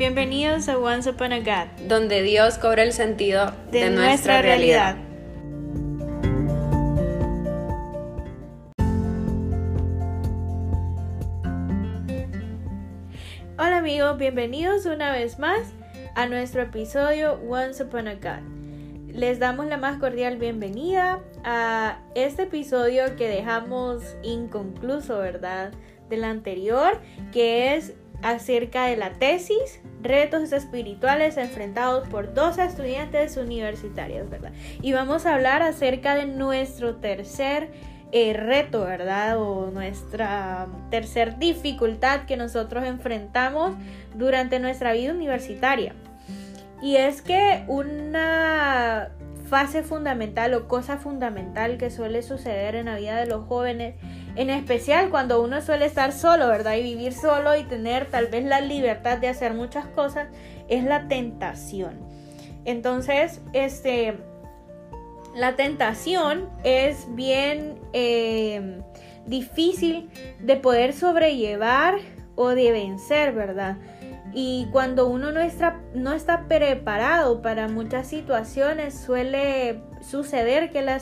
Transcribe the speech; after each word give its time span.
Bienvenidos 0.00 0.66
a 0.70 0.78
Once 0.78 1.10
Upon 1.10 1.34
a 1.34 1.40
God, 1.40 1.86
donde 1.86 2.22
Dios 2.22 2.56
cobra 2.56 2.84
el 2.84 2.94
sentido 2.94 3.52
de, 3.70 3.80
de, 3.80 3.90
nuestra, 3.90 4.40
realidad. 4.40 4.96
Hola 13.58 13.76
amigos, 13.76 14.16
bienvenidos 14.16 14.86
una 14.86 15.12
vez 15.12 15.38
más 15.38 15.74
a 16.14 16.24
nuestro 16.24 16.62
episodio 16.62 17.34
Once 17.46 17.82
Upon 17.82 18.08
a 18.08 18.14
God. 18.14 18.40
Les 19.12 19.38
damos 19.38 19.66
la 19.66 19.76
más 19.76 19.98
cordial 19.98 20.38
bienvenida 20.38 21.20
a 21.44 21.98
este 22.14 22.44
episodio 22.44 23.16
que 23.16 23.28
dejamos 23.28 24.16
inconcluso, 24.22 25.18
¿verdad? 25.18 25.72
Del 26.08 26.24
anterior, 26.24 27.02
que 27.32 27.74
es 27.74 27.92
acerca 28.22 28.86
de 28.86 28.96
la 28.96 29.12
tesis 29.12 29.80
Retos 30.02 30.52
espirituales 30.52 31.36
enfrentados 31.36 32.08
por 32.08 32.32
dos 32.32 32.56
estudiantes 32.56 33.36
universitarios, 33.36 34.30
¿verdad? 34.30 34.52
Y 34.80 34.94
vamos 34.94 35.26
a 35.26 35.34
hablar 35.34 35.62
acerca 35.62 36.14
de 36.14 36.24
nuestro 36.24 36.96
tercer 36.96 37.68
eh, 38.12 38.32
reto, 38.32 38.80
¿verdad? 38.84 39.38
O 39.38 39.70
nuestra 39.70 40.68
tercer 40.90 41.38
dificultad 41.38 42.24
que 42.24 42.38
nosotros 42.38 42.84
enfrentamos 42.84 43.74
durante 44.14 44.58
nuestra 44.58 44.92
vida 44.92 45.12
universitaria. 45.12 45.94
Y 46.80 46.96
es 46.96 47.20
que 47.20 47.64
una 47.68 49.10
fase 49.50 49.82
fundamental 49.82 50.54
o 50.54 50.66
cosa 50.66 50.96
fundamental 50.96 51.76
que 51.76 51.90
suele 51.90 52.22
suceder 52.22 52.74
en 52.74 52.86
la 52.86 52.96
vida 52.96 53.18
de 53.18 53.26
los 53.26 53.46
jóvenes 53.46 53.96
en 54.36 54.50
especial 54.50 55.10
cuando 55.10 55.42
uno 55.42 55.60
suele 55.60 55.86
estar 55.86 56.12
solo, 56.12 56.48
¿verdad? 56.48 56.76
Y 56.76 56.82
vivir 56.82 57.12
solo 57.12 57.56
y 57.56 57.64
tener 57.64 58.06
tal 58.06 58.26
vez 58.26 58.44
la 58.44 58.60
libertad 58.60 59.18
de 59.18 59.28
hacer 59.28 59.54
muchas 59.54 59.86
cosas, 59.86 60.28
es 60.68 60.84
la 60.84 61.08
tentación. 61.08 61.98
Entonces, 62.64 63.40
este, 63.52 64.18
la 65.34 65.56
tentación 65.56 66.48
es 66.64 67.06
bien 67.14 67.78
eh, 67.92 68.80
difícil 69.26 70.10
de 70.40 70.56
poder 70.56 70.92
sobrellevar 70.92 71.98
o 72.36 72.48
de 72.50 72.72
vencer, 72.72 73.32
¿verdad? 73.32 73.76
Y 74.32 74.68
cuando 74.70 75.08
uno 75.08 75.32
no 75.32 75.40
está, 75.40 75.80
no 75.92 76.12
está 76.12 76.46
preparado 76.46 77.42
para 77.42 77.66
muchas 77.66 78.06
situaciones, 78.06 78.94
suele 78.94 79.82
suceder 80.02 80.70
que 80.70 80.82
la 80.82 81.00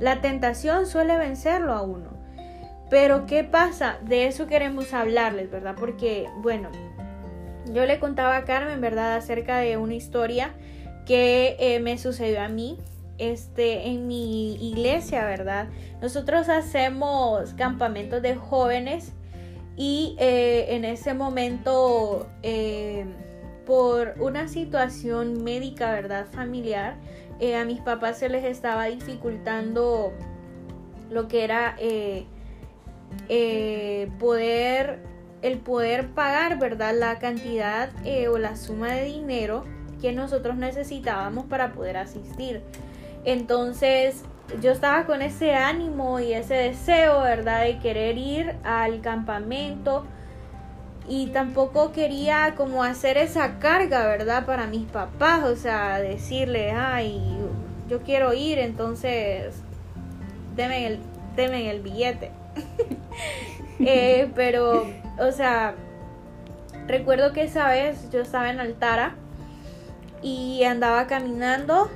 la 0.00 0.20
tentación 0.20 0.86
suele 0.86 1.16
vencerlo 1.16 1.72
a 1.72 1.82
uno. 1.82 2.18
Pero 2.88 3.26
¿qué 3.26 3.44
pasa? 3.44 3.98
De 4.02 4.26
eso 4.26 4.46
queremos 4.46 4.92
hablarles, 4.92 5.50
¿verdad? 5.50 5.76
Porque, 5.78 6.28
bueno, 6.38 6.70
yo 7.72 7.86
le 7.86 8.00
contaba 8.00 8.36
a 8.36 8.44
Carmen, 8.44 8.80
¿verdad? 8.80 9.14
Acerca 9.14 9.58
de 9.58 9.76
una 9.76 9.94
historia 9.94 10.54
que 11.06 11.56
eh, 11.60 11.78
me 11.78 11.98
sucedió 11.98 12.40
a 12.40 12.48
mí 12.48 12.78
este, 13.18 13.88
en 13.88 14.08
mi 14.08 14.54
iglesia, 14.54 15.24
¿verdad? 15.24 15.68
Nosotros 16.00 16.48
hacemos 16.48 17.52
campamentos 17.54 18.22
de 18.22 18.34
jóvenes 18.34 19.12
y 19.76 20.16
eh, 20.18 20.66
en 20.70 20.84
ese 20.84 21.14
momento, 21.14 22.28
eh, 22.42 23.06
por 23.66 24.14
una 24.18 24.48
situación 24.48 25.44
médica, 25.44 25.92
¿verdad? 25.92 26.26
Familiar, 26.30 26.96
eh, 27.40 27.56
a 27.56 27.64
mis 27.64 27.80
papás 27.80 28.18
se 28.18 28.28
les 28.28 28.44
estaba 28.44 28.86
dificultando 28.86 30.12
lo 31.10 31.28
que 31.28 31.44
era 31.44 31.74
eh, 31.78 32.26
eh, 33.28 34.10
poder, 34.18 35.00
el 35.42 35.58
poder 35.58 36.08
pagar, 36.08 36.58
¿verdad? 36.58 36.94
La 36.94 37.18
cantidad 37.18 37.90
o 38.30 38.38
la 38.38 38.56
suma 38.56 38.92
de 38.92 39.04
dinero 39.04 39.64
que 40.00 40.12
nosotros 40.12 40.56
necesitábamos 40.56 41.46
para 41.46 41.72
poder 41.72 41.96
asistir. 41.96 42.62
Entonces 43.24 44.22
yo 44.60 44.72
estaba 44.72 45.06
con 45.06 45.22
ese 45.22 45.54
ánimo 45.54 46.20
y 46.20 46.32
ese 46.32 46.54
deseo, 46.54 47.22
¿verdad? 47.22 47.64
De 47.64 47.78
querer 47.78 48.18
ir 48.18 48.56
al 48.64 49.00
campamento 49.00 50.04
y 51.10 51.26
tampoco 51.26 51.90
quería 51.90 52.54
como 52.56 52.84
hacer 52.84 53.18
esa 53.18 53.58
carga, 53.58 54.06
¿verdad? 54.06 54.46
Para 54.46 54.68
mis 54.68 54.86
papás, 54.86 55.42
o 55.42 55.56
sea, 55.56 55.98
decirle, 55.98 56.70
ay, 56.70 57.20
yo 57.88 58.00
quiero 58.02 58.32
ir, 58.32 58.60
entonces 58.60 59.56
denme 60.54 60.86
el, 60.86 61.00
el 61.36 61.80
billete. 61.82 62.30
Eh, 63.82 64.30
pero, 64.34 64.86
o 65.18 65.32
sea, 65.32 65.74
recuerdo 66.86 67.32
que 67.32 67.44
esa 67.44 67.66
vez 67.70 68.10
yo 68.10 68.20
estaba 68.20 68.50
en 68.50 68.60
Altara 68.60 69.14
y 70.20 70.64
andaba 70.64 71.06
caminando 71.06 71.88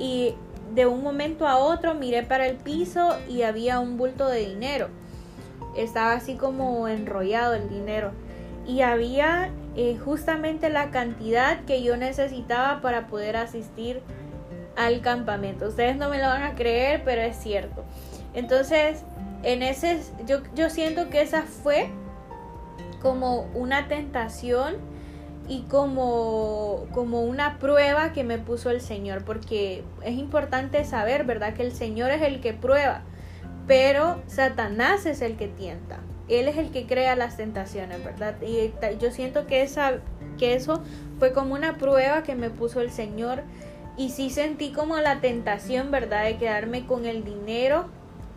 y 0.00 0.34
de 0.74 0.86
un 0.86 1.04
momento 1.04 1.46
a 1.46 1.58
otro 1.58 1.94
miré 1.94 2.24
para 2.24 2.48
el 2.48 2.56
piso 2.56 3.16
y 3.28 3.42
había 3.42 3.78
un 3.78 3.96
bulto 3.96 4.26
de 4.26 4.40
dinero 4.40 4.88
estaba 5.76 6.12
así 6.12 6.36
como 6.36 6.88
enrollado 6.88 7.54
el 7.54 7.68
dinero 7.68 8.12
y 8.66 8.82
había 8.82 9.50
eh, 9.76 9.96
justamente 9.96 10.68
la 10.70 10.90
cantidad 10.90 11.64
que 11.64 11.82
yo 11.82 11.96
necesitaba 11.96 12.80
para 12.80 13.06
poder 13.06 13.36
asistir 13.36 14.02
al 14.76 15.00
campamento. 15.00 15.68
Ustedes 15.68 15.96
no 15.96 16.08
me 16.08 16.18
lo 16.18 16.26
van 16.26 16.42
a 16.42 16.54
creer, 16.54 17.02
pero 17.04 17.22
es 17.22 17.36
cierto. 17.36 17.84
Entonces, 18.34 19.02
en 19.42 19.62
ese 19.62 20.00
yo, 20.26 20.38
yo 20.54 20.70
siento 20.70 21.10
que 21.10 21.22
esa 21.22 21.42
fue 21.42 21.90
como 23.00 23.42
una 23.54 23.88
tentación 23.88 24.76
y 25.48 25.62
como, 25.62 26.86
como 26.92 27.22
una 27.22 27.58
prueba 27.58 28.12
que 28.12 28.22
me 28.22 28.38
puso 28.38 28.70
el 28.70 28.80
Señor, 28.80 29.24
porque 29.24 29.82
es 30.02 30.14
importante 30.14 30.84
saber, 30.84 31.24
¿verdad? 31.24 31.54
Que 31.54 31.62
el 31.62 31.72
Señor 31.72 32.12
es 32.12 32.22
el 32.22 32.40
que 32.40 32.54
prueba 32.54 33.02
pero 33.72 34.20
Satanás 34.26 35.06
es 35.06 35.22
el 35.22 35.38
que 35.38 35.48
tienta. 35.48 36.00
Él 36.28 36.46
es 36.46 36.58
el 36.58 36.70
que 36.72 36.86
crea 36.86 37.16
las 37.16 37.38
tentaciones, 37.38 38.04
¿verdad? 38.04 38.34
Y 38.42 38.70
yo 39.00 39.10
siento 39.10 39.46
que, 39.46 39.62
esa, 39.62 39.94
que 40.36 40.52
eso 40.52 40.82
fue 41.18 41.32
como 41.32 41.54
una 41.54 41.78
prueba 41.78 42.22
que 42.22 42.34
me 42.34 42.50
puso 42.50 42.82
el 42.82 42.90
Señor. 42.90 43.44
Y 43.96 44.10
sí 44.10 44.28
sentí 44.28 44.72
como 44.72 44.98
la 44.98 45.22
tentación, 45.22 45.90
¿verdad? 45.90 46.24
De 46.26 46.36
quedarme 46.36 46.84
con 46.84 47.06
el 47.06 47.24
dinero. 47.24 47.86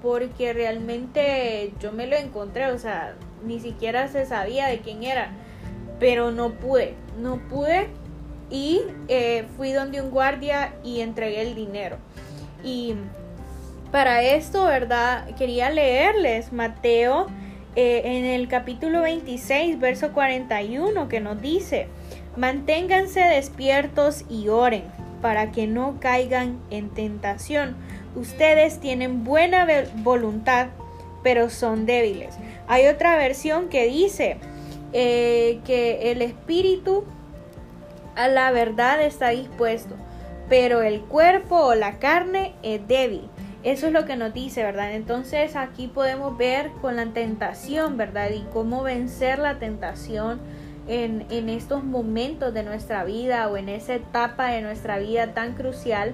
Porque 0.01 0.53
realmente 0.53 1.73
yo 1.81 1.91
me 1.91 2.07
lo 2.07 2.15
encontré. 2.15 2.71
O 2.71 2.79
sea, 2.79 3.15
ni 3.43 3.59
siquiera 3.59 4.07
se 4.07 4.25
sabía 4.25 4.67
de 4.67 4.79
quién 4.79 5.03
era. 5.03 5.31
Pero 5.99 6.31
no 6.31 6.53
pude. 6.53 6.93
No 7.19 7.45
pude. 7.49 7.89
Y 8.49 8.83
eh, 9.09 9.47
fui 9.57 9.73
donde 9.73 9.99
un 9.99 10.11
guardia 10.11 10.75
y 10.81 11.01
entregué 11.01 11.41
el 11.41 11.55
dinero. 11.55 11.97
Y 12.63 12.95
para 13.95 14.21
esto, 14.23 14.65
¿verdad? 14.65 15.25
Quería 15.37 15.69
leerles 15.69 16.51
Mateo 16.51 17.27
eh, 17.77 18.01
en 18.03 18.25
el 18.25 18.49
capítulo 18.49 19.03
26, 19.03 19.79
verso 19.79 20.11
41, 20.11 21.07
que 21.07 21.21
nos 21.21 21.41
dice, 21.41 21.87
manténganse 22.35 23.21
despiertos 23.21 24.25
y 24.29 24.49
oren 24.49 24.83
para 25.21 25.53
que 25.53 25.65
no 25.65 25.95
caigan 26.01 26.59
en 26.71 26.89
tentación. 26.89 27.77
Ustedes 28.17 28.81
tienen 28.81 29.23
buena 29.23 29.65
voluntad, 30.03 30.67
pero 31.23 31.49
son 31.49 31.85
débiles. 31.85 32.35
Hay 32.67 32.87
otra 32.87 33.15
versión 33.15 33.69
que 33.69 33.85
dice 33.85 34.39
eh, 34.91 35.61
que 35.63 36.11
el 36.11 36.21
espíritu 36.21 37.05
a 38.17 38.27
la 38.27 38.51
verdad 38.51 39.01
está 39.01 39.29
dispuesto, 39.29 39.95
pero 40.49 40.81
el 40.81 40.99
cuerpo 40.99 41.55
o 41.55 41.75
la 41.75 41.97
carne 41.97 42.55
es 42.61 42.85
débil. 42.89 43.29
Eso 43.65 43.87
es 43.87 43.93
lo 43.93 44.05
que 44.05 44.15
nos 44.15 44.31
dice, 44.31 44.61
¿verdad? 44.61 44.93
Entonces 44.93 45.55
aquí 45.55 45.87
podemos 45.87 46.37
ver 46.37 46.69
con 46.83 46.97
la 46.97 47.07
tentación, 47.07 47.97
¿verdad? 47.97 48.29
Y 48.29 48.45
cómo 48.53 48.83
vencer 48.83 49.39
la 49.39 49.57
tentación 49.57 50.39
en, 50.87 51.25
en 51.31 51.49
estos 51.49 51.83
momentos 51.83 52.53
de 52.53 52.61
nuestra 52.61 53.03
vida 53.05 53.47
o 53.47 53.57
en 53.57 53.69
esa 53.69 53.95
etapa 53.95 54.51
de 54.51 54.61
nuestra 54.61 54.99
vida 54.99 55.33
tan 55.33 55.55
crucial. 55.55 56.13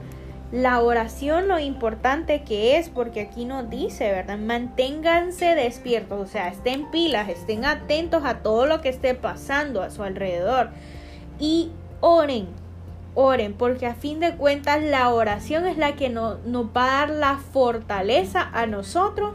La 0.53 0.81
oración 0.81 1.50
lo 1.50 1.59
importante 1.59 2.44
que 2.44 2.77
es, 2.77 2.88
porque 2.88 3.19
aquí 3.19 3.44
nos 3.44 3.69
dice, 3.69 4.09
¿verdad? 4.13 4.38
Manténganse 4.38 5.53
despiertos, 5.53 6.21
o 6.21 6.31
sea, 6.31 6.48
estén 6.48 6.89
pilas, 6.89 7.27
estén 7.27 7.65
atentos 7.65 8.24
a 8.24 8.39
todo 8.44 8.65
lo 8.65 8.80
que 8.80 8.88
esté 8.88 9.13
pasando 9.13 9.81
a 9.81 9.89
su 9.89 10.03
alrededor 10.03 10.69
y 11.38 11.69
oren, 12.00 12.48
oren, 13.13 13.54
porque 13.54 13.86
a 13.86 13.96
fin 13.96 14.19
de 14.19 14.36
cuentas 14.36 14.81
la 14.81 15.10
oración 15.10 15.68
es 15.68 15.78
la 15.78 15.96
que 15.96 16.10
nos 16.10 16.38
va 16.75 16.86
a 16.86 17.08
dar 17.08 17.10
la 17.10 17.38
fortaleza 17.38 18.50
a 18.54 18.66
nosotros 18.66 19.34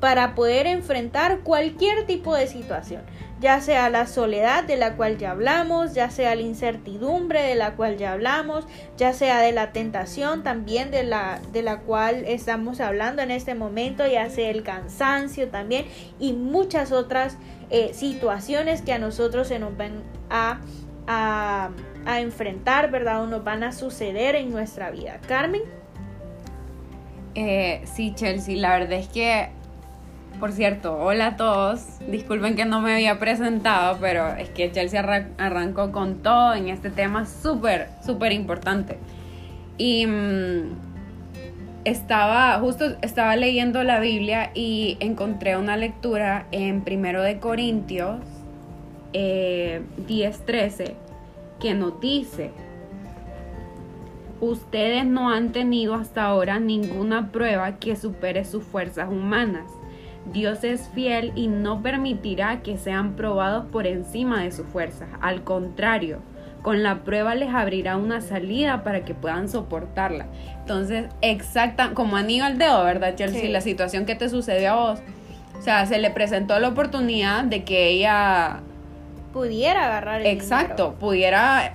para 0.00 0.34
poder 0.34 0.66
enfrentar 0.66 1.40
cualquier 1.40 2.06
tipo 2.06 2.34
de 2.34 2.46
situación, 2.46 3.02
ya 3.40 3.60
sea 3.60 3.90
la 3.90 4.06
soledad 4.06 4.62
de 4.62 4.76
la 4.76 4.96
cual 4.96 5.18
ya 5.18 5.32
hablamos, 5.32 5.94
ya 5.94 6.08
sea 6.10 6.34
la 6.36 6.42
incertidumbre 6.42 7.42
de 7.42 7.56
la 7.56 7.74
cual 7.74 7.96
ya 7.96 8.12
hablamos, 8.12 8.64
ya 8.96 9.12
sea 9.12 9.40
de 9.40 9.50
la 9.52 9.72
tentación 9.72 10.44
también 10.44 10.92
de 10.92 11.02
la, 11.02 11.40
de 11.52 11.62
la 11.62 11.80
cual 11.80 12.24
estamos 12.26 12.80
hablando 12.80 13.22
en 13.22 13.32
este 13.32 13.56
momento, 13.56 14.06
ya 14.06 14.30
sea 14.30 14.50
el 14.50 14.62
cansancio 14.62 15.48
también 15.48 15.86
y 16.20 16.32
muchas 16.32 16.92
otras 16.92 17.36
eh, 17.70 17.90
situaciones 17.92 18.82
que 18.82 18.92
a 18.92 18.98
nosotros 18.98 19.48
se 19.48 19.58
nos 19.58 19.76
van 19.76 20.02
a, 20.30 20.60
a, 21.08 21.70
a 22.08 22.20
enfrentar, 22.20 22.90
¿verdad? 22.90 23.22
O 23.22 23.26
nos 23.26 23.44
van 23.44 23.62
a 23.62 23.72
suceder 23.72 24.34
en 24.34 24.50
nuestra 24.50 24.90
vida. 24.90 25.20
Carmen. 25.28 25.60
Eh, 27.34 27.82
sí, 27.84 28.14
Chelsea, 28.14 28.56
la 28.56 28.70
verdad 28.78 28.94
es 28.94 29.08
que 29.08 29.50
por 30.40 30.52
cierto, 30.52 30.96
hola 30.96 31.26
a 31.26 31.36
todos. 31.36 31.84
Disculpen 32.08 32.54
que 32.54 32.64
no 32.64 32.80
me 32.80 32.94
había 32.94 33.18
presentado, 33.18 33.98
pero 34.00 34.36
es 34.36 34.48
que 34.50 34.70
Chelsea 34.70 35.00
arrancó 35.36 35.90
con 35.90 36.22
todo 36.22 36.54
en 36.54 36.68
este 36.68 36.90
tema 36.90 37.26
súper, 37.26 37.88
súper 38.06 38.32
importante. 38.32 38.98
Y 39.78 40.06
mm, 40.06 40.76
estaba, 41.84 42.58
justo 42.60 42.96
estaba 43.02 43.34
leyendo 43.34 43.82
la 43.82 43.98
Biblia 43.98 44.52
y 44.54 44.96
encontré 45.00 45.56
una 45.56 45.76
lectura 45.76 46.46
en 46.52 46.82
Primero 46.82 47.22
de 47.22 47.40
Corintios 47.40 48.20
eh, 49.12 49.82
10:13 50.06 51.07
que 51.60 51.74
nos 51.74 52.00
dice, 52.00 52.52
ustedes 54.40 55.04
no 55.04 55.30
han 55.30 55.52
tenido 55.52 55.94
hasta 55.94 56.24
ahora 56.24 56.60
ninguna 56.60 57.32
prueba 57.32 57.76
que 57.76 57.96
supere 57.96 58.44
sus 58.44 58.64
fuerzas 58.64 59.08
humanas 59.08 59.64
Dios 60.32 60.62
es 60.64 60.88
fiel 60.88 61.32
y 61.34 61.48
no 61.48 61.82
permitirá 61.82 62.60
que 62.62 62.76
sean 62.76 63.14
probados 63.14 63.66
por 63.66 63.86
encima 63.86 64.42
de 64.42 64.52
sus 64.52 64.66
fuerzas. 64.66 65.08
Al 65.20 65.42
contrario, 65.42 66.20
con 66.62 66.82
la 66.82 67.02
prueba 67.04 67.34
les 67.34 67.54
abrirá 67.54 67.96
una 67.96 68.20
salida 68.20 68.84
para 68.84 69.04
que 69.04 69.14
puedan 69.14 69.48
soportarla. 69.48 70.26
Entonces, 70.60 71.06
exacta, 71.22 71.92
como 71.94 72.16
anillo 72.16 72.44
al 72.44 72.58
dedo, 72.58 72.84
¿verdad, 72.84 73.14
Chelsea? 73.14 73.48
La 73.48 73.60
situación 73.60 74.04
que 74.04 74.16
te 74.16 74.28
sucedió 74.28 74.70
a 74.70 74.74
vos. 74.74 75.00
O 75.58 75.62
sea, 75.62 75.86
se 75.86 75.98
le 75.98 76.10
presentó 76.10 76.58
la 76.60 76.68
oportunidad 76.68 77.44
de 77.44 77.64
que 77.64 77.88
ella 77.88 78.60
pudiera 79.32 79.86
agarrar 79.86 80.20
el 80.20 80.26
Exacto, 80.26 80.94
pudiera 80.94 81.74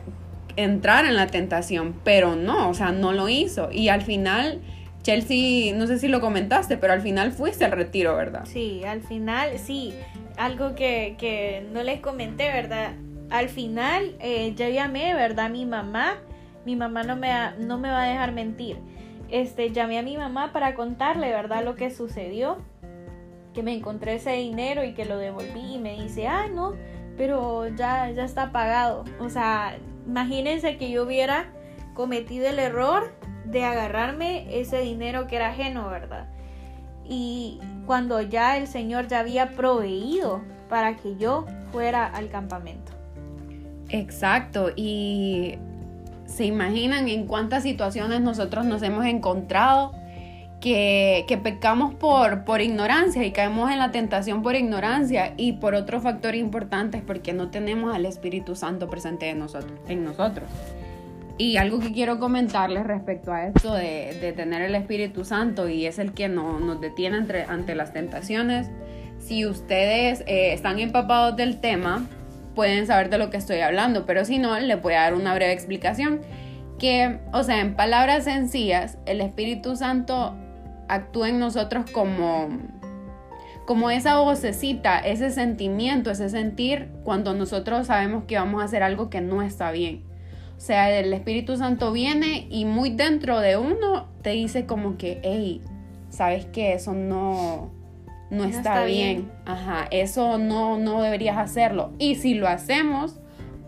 entrar 0.56 1.06
en 1.06 1.16
la 1.16 1.28
tentación, 1.28 1.96
pero 2.04 2.36
no, 2.36 2.70
o 2.70 2.74
sea, 2.74 2.92
no 2.92 3.12
lo 3.12 3.30
hizo. 3.30 3.72
Y 3.72 3.90
al 3.90 4.02
final 4.02 4.62
Chelsea, 5.04 5.76
no 5.76 5.86
sé 5.86 6.00
si 6.00 6.08
lo 6.08 6.22
comentaste, 6.22 6.78
pero 6.78 6.94
al 6.94 7.02
final 7.02 7.34
fuiste 7.34 7.66
al 7.66 7.72
retiro, 7.74 8.16
¿verdad? 8.16 8.46
Sí, 8.46 8.84
al 8.86 9.02
final, 9.02 9.60
sí. 9.60 9.94
Algo 10.38 10.76
que, 10.76 11.16
que 11.20 11.68
no 11.72 11.84
les 11.84 12.00
comenté, 12.00 12.48
¿verdad? 12.52 12.94
Al 13.30 13.50
final 13.50 14.16
eh, 14.20 14.54
ya 14.56 14.70
llamé, 14.70 15.14
¿verdad? 15.14 15.50
Mi 15.50 15.66
mamá, 15.66 16.16
mi 16.66 16.76
mamá 16.76 17.04
no 17.04 17.18
me, 17.18 17.30
no 17.60 17.78
me 17.78 17.90
va 17.90 18.04
a 18.04 18.08
dejar 18.08 18.32
mentir. 18.32 18.78
Este, 19.30 19.72
llamé 19.72 20.00
a 20.00 20.04
mi 20.04 20.16
mamá 20.16 20.54
para 20.54 20.74
contarle, 20.74 21.30
¿verdad? 21.32 21.66
Lo 21.66 21.76
que 21.76 21.90
sucedió. 21.92 22.58
Que 23.54 23.62
me 23.62 23.74
encontré 23.74 24.16
ese 24.16 24.32
dinero 24.32 24.84
y 24.84 24.94
que 24.94 25.06
lo 25.06 25.18
devolví 25.18 25.76
y 25.76 25.80
me 25.80 26.02
dice, 26.02 26.28
ah, 26.28 26.48
no, 26.52 26.74
pero 27.18 27.68
ya, 27.70 28.10
ya 28.12 28.24
está 28.24 28.52
pagado. 28.52 29.06
O 29.20 29.30
sea, 29.30 29.78
imagínense 30.08 30.78
que 30.78 30.92
yo 30.92 31.04
hubiera 31.04 31.46
cometido 31.94 32.48
el 32.48 32.60
error 32.60 33.14
de 33.46 33.64
agarrarme 33.64 34.60
ese 34.60 34.80
dinero 34.80 35.28
que 35.28 35.36
era 35.36 35.50
ajeno, 35.50 35.90
¿verdad? 35.90 36.28
Y 37.06 37.60
cuando 37.86 38.22
ya 38.22 38.58
el 38.58 38.68
Señor 38.68 39.08
ya 39.08 39.20
había 39.20 39.52
proveído 39.52 40.42
para 40.70 40.96
que 40.96 41.18
yo 41.18 41.46
fuera 41.72 42.06
al 42.06 42.30
campamento. 42.30 42.92
Exacto, 43.90 44.72
y 44.76 45.56
se 46.26 46.46
imaginan 46.46 47.08
en 47.10 47.28
cuántas 47.28 47.64
situaciones 47.64 48.22
nosotros 48.22 48.66
nos 48.66 48.82
hemos 48.82 49.06
encontrado 49.06 49.92
que, 50.64 51.40
pecamos 51.44 51.94
por, 51.94 52.46
por 52.46 52.62
ignorancia 52.62 53.26
y 53.26 53.32
caemos 53.32 53.70
en 53.70 53.80
la 53.80 53.92
tentación 53.92 54.42
por 54.44 54.56
ignorancia 54.56 55.34
y 55.36 55.54
por 55.54 55.76
otro 55.76 56.00
factor 56.00 56.36
importante 56.36 57.04
porque 57.06 57.34
no 57.34 57.50
tenemos 57.50 57.94
al 57.94 58.06
Espíritu 58.06 58.56
Santo 58.56 58.90
presente 58.90 59.28
en 59.30 59.40
nosotros. 59.40 59.74
En 59.90 60.06
nosotros. 60.06 60.50
Y 61.38 61.58
algo 61.58 61.82
que 61.82 61.92
quiero 61.92 62.18
comentarles 62.18 62.86
respecto 62.86 63.34
a 63.34 63.48
esto 63.48 63.74
de, 63.74 64.34
tener 64.38 64.62
el 64.62 64.76
Espíritu 64.76 65.26
Santo 65.26 65.68
y 65.68 65.86
es 65.86 66.00
el 66.00 66.14
que 66.14 66.30
nos 66.30 66.80
detiene 66.80 67.26
ante 67.50 67.76
las 67.76 67.92
tentaciones. 67.92 68.70
Si 69.20 69.46
ustedes 69.46 70.22
eh, 70.28 70.54
están 70.54 70.80
empapados 70.80 71.36
del 71.36 71.60
tema, 71.60 72.08
pueden 72.56 72.88
saber 72.88 73.10
de 73.10 73.18
lo 73.18 73.30
que 73.30 73.38
estoy 73.38 73.60
hablando, 73.60 74.06
pero 74.06 74.24
si 74.24 74.40
no, 74.40 74.58
les 74.58 74.82
voy 74.82 74.94
a 74.94 75.02
dar 75.02 75.14
una 75.14 75.34
breve 75.34 75.52
explicación. 75.52 76.22
Que, 76.80 77.20
o 77.34 77.44
sea, 77.44 77.60
en 77.60 77.76
palabras 77.76 78.24
sencillas, 78.24 78.98
el 79.06 79.20
Espíritu 79.20 79.76
Santo 79.76 80.38
actúa 80.88 81.30
en 81.30 81.40
nosotros 81.40 81.90
como, 81.92 82.50
como 83.66 83.90
esa 83.90 84.20
vocecita, 84.20 85.00
ese 85.00 85.32
sentimiento, 85.32 86.12
ese 86.12 86.30
sentir 86.30 86.90
cuando 87.04 87.34
nosotros 87.34 87.88
sabemos 87.88 88.26
que 88.26 88.38
vamos 88.38 88.62
a 88.62 88.66
hacer 88.66 88.84
algo 88.84 89.10
que 89.10 89.22
no 89.22 89.42
está 89.42 89.72
bien. 89.72 90.04
O 90.58 90.62
sea, 90.66 90.98
el 90.98 91.12
Espíritu 91.14 91.58
Santo 91.58 91.92
viene 91.92 92.48
y 92.50 92.66
muy 92.66 92.90
dentro 92.92 93.40
de 93.40 93.58
uno 93.58 94.08
te 94.22 94.32
dice 94.32 94.66
como 94.66 94.98
que, 94.98 95.20
hey, 95.24 95.62
sabes 96.10 96.46
que 96.46 96.74
eso 96.74 96.94
no, 96.94 97.72
no, 98.30 98.46
está, 98.46 98.86
bien. 98.86 99.30
Ajá, 99.46 99.88
eso 99.92 100.38
no, 100.38 100.78
no 100.78 101.02
deberías 101.02 101.38
hacerlo. 101.38 101.92
Y 102.00 102.16
si 102.16 102.36
lo 102.36 102.48
hacemos, 102.48 103.20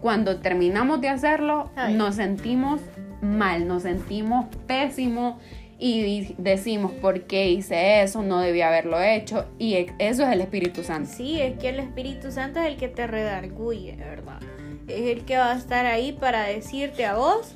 cuando 0.02 0.38
terminamos 0.38 1.02
de 1.02 1.10
hacerlo, 1.10 1.70
nos 1.92 2.16
sentimos 2.16 2.80
mal, 3.22 3.68
nos 3.68 3.84
sentimos 3.84 4.46
pésimo 4.68 5.40
y 5.78 6.34
decimos, 6.38 6.92
¿por 6.94 7.24
qué 7.24 7.50
hice 7.50 8.02
eso? 8.02 8.24
No 8.24 8.40
debía 8.40 8.68
haberlo 8.68 9.02
hecho. 9.02 9.46
Y 9.60 9.76
eso 10.00 10.24
es 10.24 10.32
el 10.32 10.42
Espíritu 10.42 10.84
Santo. 10.84 11.10
Sí, 11.12 11.42
es 11.42 11.58
que 11.58 11.70
el 11.70 11.80
Espíritu 11.80 12.32
Santo 12.32 12.60
es 12.60 12.68
el 12.68 12.78
que 12.78 12.88
te 12.88 13.08
redarguye, 13.08 13.96
¿verdad? 13.96 14.40
es 14.88 15.18
el 15.18 15.26
que 15.26 15.38
va 15.38 15.52
a 15.52 15.58
estar 15.58 15.86
ahí 15.86 16.12
para 16.12 16.44
decirte 16.44 17.06
a 17.06 17.16
vos, 17.16 17.54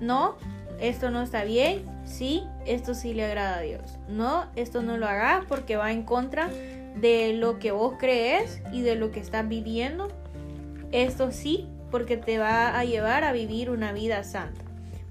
no, 0.00 0.36
esto 0.80 1.10
no 1.10 1.22
está 1.22 1.44
bien, 1.44 1.82
sí, 2.04 2.44
esto 2.66 2.94
sí 2.94 3.14
le 3.14 3.24
agrada 3.24 3.58
a 3.58 3.60
Dios. 3.60 3.98
No, 4.08 4.46
esto 4.56 4.82
no 4.82 4.96
lo 4.96 5.06
hagas 5.06 5.44
porque 5.48 5.76
va 5.76 5.92
en 5.92 6.02
contra 6.02 6.48
de 6.96 7.32
lo 7.34 7.58
que 7.58 7.70
vos 7.70 7.94
crees 7.98 8.60
y 8.72 8.82
de 8.82 8.96
lo 8.96 9.10
que 9.10 9.20
estás 9.20 9.48
viviendo. 9.48 10.08
Esto 10.92 11.32
sí, 11.32 11.66
porque 11.90 12.16
te 12.16 12.38
va 12.38 12.78
a 12.78 12.84
llevar 12.84 13.24
a 13.24 13.32
vivir 13.32 13.70
una 13.70 13.92
vida 13.92 14.22
santa, 14.24 14.62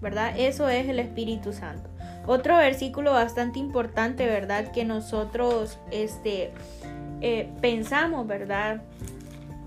¿verdad? 0.01 0.33
Eso 0.37 0.69
es 0.69 0.87
el 0.87 0.99
Espíritu 0.99 1.53
Santo. 1.53 1.89
Otro 2.27 2.57
versículo 2.57 3.13
bastante 3.13 3.57
importante, 3.57 4.27
¿verdad? 4.27 4.71
Que 4.71 4.85
nosotros 4.85 5.79
este, 5.89 6.51
eh, 7.21 7.49
pensamos, 7.61 8.27
¿verdad? 8.27 8.81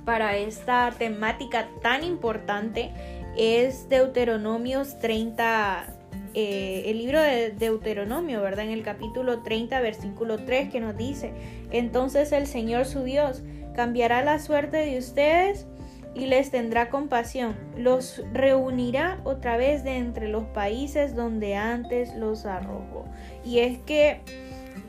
para 0.04 0.36
esta 0.36 0.92
temática 0.98 1.68
tan 1.82 2.04
importante 2.04 2.90
es 3.36 3.88
Deuteronomios 3.88 4.98
30, 4.98 5.86
eh, 6.34 6.82
el 6.86 6.98
libro 6.98 7.20
de 7.20 7.50
Deuteronomio, 7.50 8.42
¿verdad? 8.42 8.64
En 8.64 8.72
el 8.72 8.82
capítulo 8.82 9.42
30, 9.42 9.80
versículo 9.80 10.38
3, 10.38 10.70
que 10.70 10.80
nos 10.80 10.96
dice, 10.96 11.32
entonces 11.70 12.32
el 12.32 12.46
Señor 12.46 12.86
su 12.86 13.04
Dios 13.04 13.42
cambiará 13.74 14.24
la 14.24 14.40
suerte 14.40 14.78
de 14.78 14.98
ustedes 14.98 15.66
y 16.14 16.26
les 16.26 16.50
tendrá 16.50 16.90
compasión, 16.90 17.54
los 17.76 18.22
reunirá 18.32 19.20
otra 19.24 19.56
vez 19.56 19.84
de 19.84 19.96
entre 19.96 20.28
los 20.28 20.44
países 20.44 21.14
donde 21.14 21.54
antes 21.54 22.14
los 22.16 22.46
arrojó. 22.46 23.04
Y 23.44 23.60
es 23.60 23.78
que 23.78 24.20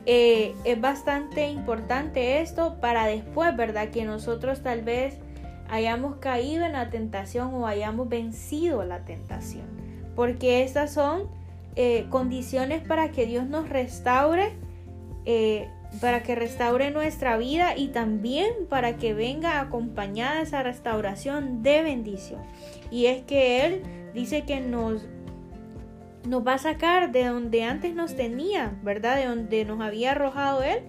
eh, 0.04 0.54
es 0.64 0.80
bastante 0.80 1.48
importante 1.48 2.40
esto 2.40 2.78
para 2.80 3.06
después, 3.06 3.56
¿verdad? 3.56 3.90
Que 3.90 4.04
nosotros 4.04 4.62
tal 4.62 4.82
vez 4.82 5.18
hayamos 5.68 6.16
caído 6.16 6.64
en 6.64 6.72
la 6.72 6.90
tentación 6.90 7.54
o 7.54 7.66
hayamos 7.66 8.08
vencido 8.08 8.84
la 8.84 9.04
tentación. 9.04 9.66
Porque 10.16 10.62
estas 10.64 10.92
son 10.92 11.28
eh, 11.76 12.06
condiciones 12.10 12.82
para 12.86 13.12
que 13.12 13.26
Dios 13.26 13.46
nos 13.46 13.68
restaure, 13.68 14.52
eh, 15.24 15.70
para 16.00 16.22
que 16.22 16.34
restaure 16.34 16.90
nuestra 16.90 17.36
vida 17.36 17.76
y 17.76 17.88
también 17.88 18.52
para 18.68 18.96
que 18.96 19.14
venga 19.14 19.60
acompañada 19.60 20.40
esa 20.40 20.62
restauración 20.62 21.62
de 21.62 21.82
bendición. 21.82 22.40
Y 22.90 23.06
es 23.06 23.22
que 23.22 23.64
Él 23.64 23.82
dice 24.14 24.42
que 24.42 24.60
nos 24.60 25.06
nos 26.26 26.46
va 26.46 26.54
a 26.54 26.58
sacar 26.58 27.12
de 27.12 27.24
donde 27.24 27.64
antes 27.64 27.94
nos 27.94 28.14
tenía, 28.14 28.78
¿verdad? 28.82 29.16
De 29.16 29.26
donde 29.26 29.64
nos 29.64 29.80
había 29.80 30.12
arrojado 30.12 30.62
Él 30.62 30.80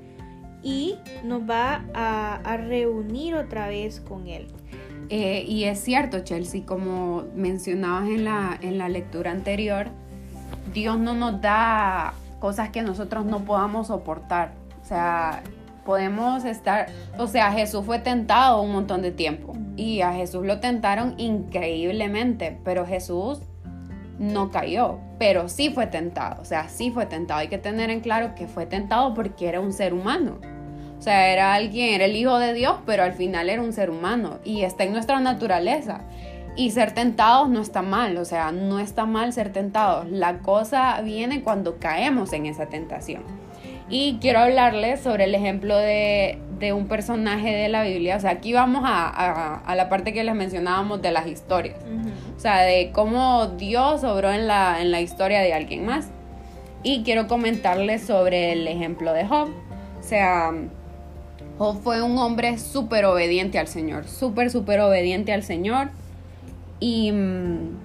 y 0.62 0.96
nos 1.24 1.42
va 1.42 1.86
a, 1.94 2.58
reunir 2.58 3.36
otra 3.36 3.68
vez 3.68 4.00
con 4.00 4.28
Él. 4.28 4.48
Eh, 5.10 5.44
y 5.48 5.66
es 5.66 5.80
cierto, 5.80 6.20
Chelsea, 6.20 6.66
como 6.66 7.26
mencionabas 7.36 8.10
en 8.10 8.24
la, 8.24 8.58
en 8.62 8.78
la 8.78 8.90
lectura 8.90 9.32
anterior, 9.32 9.88
Dios 10.74 10.98
no 10.98 11.14
nos 11.14 11.42
da 11.42 12.14
cosas 12.40 12.70
que 12.70 12.82
nosotros 12.82 13.26
no 13.26 13.44
podamos 13.44 13.88
soportar. 13.88 14.54
Sea, 14.94 15.42
podemos 15.86 16.46
estar, 16.46 16.86
o 17.18 17.26
sea, 17.26 17.52
Jesús 17.52 17.84
fue 17.84 17.98
tentado 17.98 18.62
un 18.62 18.72
montón 18.72 19.02
de 19.02 19.10
tiempo 19.10 19.54
y 19.76 20.02
a 20.02 20.14
Jesús 20.14 20.46
lo 20.46 20.60
tentaron 20.60 21.16
increíblemente, 21.18 22.60
pero 22.64 22.86
Jesús 22.86 23.40
no 24.20 24.52
cayó, 24.52 25.00
pero 25.18 25.50
sí 25.50 25.72
fue 25.72 25.88
tentado, 25.88 26.40
o 26.44 26.46
sea, 26.46 26.70
sí 26.70 26.92
fue 26.92 27.08
tentado. 27.08 27.40
Hay 27.40 27.48
que 27.48 27.58
tener 27.58 27.90
en 27.90 28.02
claro 28.02 28.36
que 28.36 28.46
fue 28.46 28.68
tentado 28.68 29.16
porque 29.16 29.48
era 29.48 29.62
un 29.62 29.74
ser 29.74 29.96
humano. 29.96 30.38
O 31.00 31.02
sea, 31.02 31.34
era 31.34 31.56
alguien, 31.56 31.96
era 31.96 32.06
el 32.06 32.16
hijo 32.16 32.38
de 32.38 32.54
Dios, 32.54 32.76
pero 32.86 33.02
al 33.02 33.14
final 33.14 33.50
era 33.50 33.64
un 33.64 33.74
ser 33.74 33.90
humano 33.90 34.38
y 34.44 34.62
está 34.62 34.84
en 34.84 34.94
nuestra 34.94 35.20
naturaleza. 35.20 36.02
Y 36.56 36.70
ser 36.70 36.92
tentados 36.92 37.50
no 37.50 37.62
está 37.62 37.82
mal, 37.82 38.16
o 38.18 38.26
sea, 38.26 38.52
no 38.52 38.78
está 38.78 39.08
mal 39.08 39.34
ser 39.34 39.52
tentados. 39.52 40.08
La 40.12 40.38
cosa 40.38 41.02
viene 41.02 41.42
cuando 41.42 41.80
caemos 41.80 42.32
en 42.32 42.46
esa 42.46 42.68
tentación. 42.68 43.24
Y 43.90 44.18
quiero 44.22 44.40
hablarles 44.40 45.02
sobre 45.02 45.26
el 45.26 45.36
ejemplo 45.36 45.78
de, 45.78 46.40
un 46.74 46.88
personaje 46.88 47.54
de 47.54 47.68
la 47.68 47.84
Biblia. 47.84 48.16
O 48.16 48.20
sea, 48.22 48.32
aquí 48.32 48.54
vamos 48.54 48.84
a, 48.86 49.74
la 49.76 49.90
parte 49.90 50.14
que 50.14 50.24
les 50.24 50.34
mencionábamos 50.34 51.02
de 51.02 51.12
las 51.12 51.28
historias. 51.28 51.78
O 52.36 52.40
sea, 52.40 52.62
de 52.62 52.92
cómo 52.94 53.48
Dios 53.58 54.04
obró 54.06 54.32
en 54.32 54.48
la, 54.48 54.82
en 54.82 54.92
la 54.92 55.02
historia 55.02 55.42
de 55.42 55.54
alguien 55.54 55.86
más. 55.86 56.10
Y 56.82 57.04
quiero 57.04 57.28
comentarles 57.28 58.04
sobre 58.04 58.54
el 58.54 58.68
ejemplo 58.68 59.12
de 59.14 59.26
Job. 59.26 59.50
O 60.00 60.04
sea, 60.04 60.52
Job 61.58 61.82
fue 61.82 62.02
un 62.02 62.18
hombre 62.18 62.58
súper 62.58 63.06
obediente 63.06 63.60
al 63.60 63.68
Señor. 63.68 64.08
Súper, 64.08 64.50
súper 64.50 64.80
obediente 64.80 65.34
al 65.34 65.44
Señor. 65.44 65.90
Y... 66.80 67.12
Mm, 67.12 67.83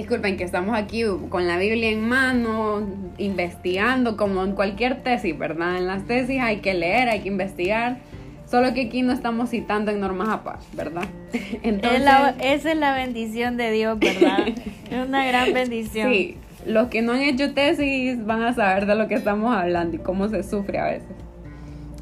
disculpen 0.00 0.36
que 0.36 0.44
estamos 0.44 0.76
aquí 0.76 1.04
con 1.28 1.46
la 1.46 1.58
Biblia 1.58 1.90
en 1.90 2.08
mano, 2.08 2.82
investigando, 3.18 4.16
como 4.16 4.42
en 4.44 4.52
cualquier 4.52 5.02
tesis, 5.02 5.38
¿verdad? 5.38 5.76
En 5.76 5.86
las 5.86 6.06
tesis 6.06 6.40
hay 6.40 6.60
que 6.60 6.74
leer, 6.74 7.08
hay 7.08 7.20
que 7.20 7.28
investigar. 7.28 7.98
Solo 8.46 8.74
que 8.74 8.86
aquí 8.86 9.02
no 9.02 9.12
estamos 9.12 9.50
citando 9.50 9.92
en 9.92 10.00
normas 10.00 10.28
APA, 10.28 10.58
¿verdad? 10.72 11.04
Entonces, 11.62 12.02
esa 12.40 12.72
es 12.72 12.76
la 12.76 12.94
bendición 12.94 13.56
de 13.56 13.70
Dios, 13.70 13.98
¿verdad? 13.98 14.48
es 14.90 15.06
una 15.06 15.24
gran 15.26 15.52
bendición. 15.52 16.10
Sí, 16.10 16.36
los 16.66 16.88
que 16.88 17.02
no 17.02 17.12
han 17.12 17.20
hecho 17.20 17.52
tesis 17.52 18.24
van 18.24 18.42
a 18.42 18.54
saber 18.54 18.86
de 18.86 18.94
lo 18.94 19.06
que 19.06 19.14
estamos 19.14 19.54
hablando 19.54 19.96
y 19.96 19.98
cómo 20.00 20.28
se 20.28 20.42
sufre 20.42 20.78
a 20.78 20.84
veces. 20.86 21.08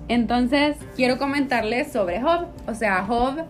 Entonces, 0.06 0.76
quiero 0.96 1.18
comentarles 1.18 1.92
sobre 1.92 2.22
Job. 2.22 2.46
O 2.66 2.74
sea, 2.74 3.04
Job 3.04 3.44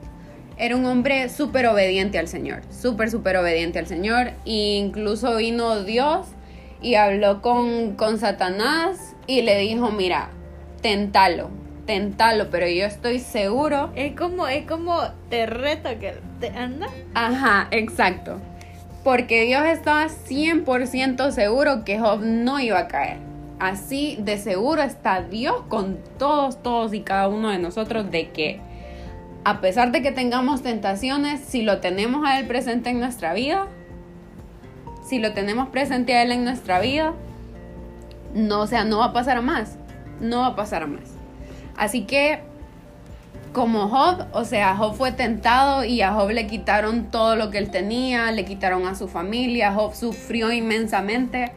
era 0.59 0.77
un 0.77 0.85
hombre 0.87 1.29
súper 1.29 1.67
obediente 1.67 2.19
al 2.19 2.27
Señor, 2.27 2.63
súper, 2.71 3.11
súper 3.11 3.37
obediente 3.37 3.79
al 3.79 3.87
Señor. 3.87 4.33
E 4.45 4.77
incluso 4.77 5.37
vino 5.37 5.85
Dios 5.85 6.27
y 6.83 6.97
habló 6.97 7.41
con, 7.43 7.95
con 7.95 8.19
Satanás 8.19 9.15
y 9.27 9.43
le 9.43 9.59
dijo, 9.59 9.91
mira, 9.91 10.31
tentalo, 10.83 11.51
tentalo, 11.87 12.51
pero 12.51 12.67
yo 12.67 12.87
estoy 12.87 13.21
seguro. 13.21 13.91
Es 13.95 14.17
como, 14.17 14.49
es 14.49 14.67
como 14.67 15.01
te 15.31 15.47
reto 15.47 15.91
que 16.01 16.15
te 16.41 16.49
anda. 16.49 16.89
Ajá, 17.15 17.69
exacto. 17.71 18.41
Porque 19.05 19.45
Dios 19.45 19.65
estaba 19.65 20.07
100% 20.07 21.31
seguro 21.31 21.85
que 21.85 22.01
Job 22.01 22.21
no 22.23 22.59
iba 22.59 22.81
a 22.81 22.89
caer. 22.89 23.19
Así 23.61 24.19
de 24.21 24.39
seguro 24.39 24.83
está 24.83 25.23
Dios 25.23 25.63
con 25.69 25.99
todos, 26.19 26.63
todos 26.63 26.95
y 26.95 27.01
cada 27.01 27.29
uno 27.29 27.51
de 27.51 27.59
nosotros 27.59 28.11
de 28.11 28.31
que 28.31 28.61
a 29.49 29.63
pesar 29.63 29.93
de 29.93 30.03
que 30.03 30.13
tengamos 30.13 30.63
tentaciones, 30.63 31.41
si 31.41 31.63
lo 31.63 31.79
tenemos 31.79 32.23
a 32.27 32.39
Él 32.39 32.47
presente 32.47 32.91
en 32.91 33.01
nuestra 33.01 33.33
vida, 33.33 33.67
si 35.07 35.19
lo 35.19 35.33
tenemos 35.33 35.71
presente 35.71 36.15
a 36.15 36.23
Él 36.23 36.33
en 36.33 36.45
nuestra 36.45 36.81
vida, 36.81 37.15
no, 38.35 38.61
o 38.61 38.67
sea, 38.67 38.85
no 38.85 38.99
va 38.99 39.07
a 39.07 39.13
pasar 39.15 39.41
más, 39.41 39.79
no 40.21 40.41
va 40.41 40.49
a 40.49 40.55
pasar 40.55 40.87
más. 40.87 41.15
Así 41.79 42.03
que, 42.03 42.41
como 43.55 43.89
Job, 43.89 44.27
o 44.33 44.45
sea, 44.45 44.77
Job 44.77 44.95
fue 44.95 45.13
tentado 45.13 45.83
y 45.83 46.03
a 46.03 46.13
Job 46.13 46.29
le 46.29 46.47
quitaron 46.47 47.11
todo 47.11 47.35
lo 47.35 47.51
que 47.51 47.57
él 47.57 47.71
tenía, 47.71 48.31
le 48.33 48.45
quitaron 48.45 48.87
a 48.87 48.95
su 48.95 49.09
familia, 49.09 49.73
Job 49.73 49.95
sufrió 49.95 50.53
inmensamente, 50.53 51.53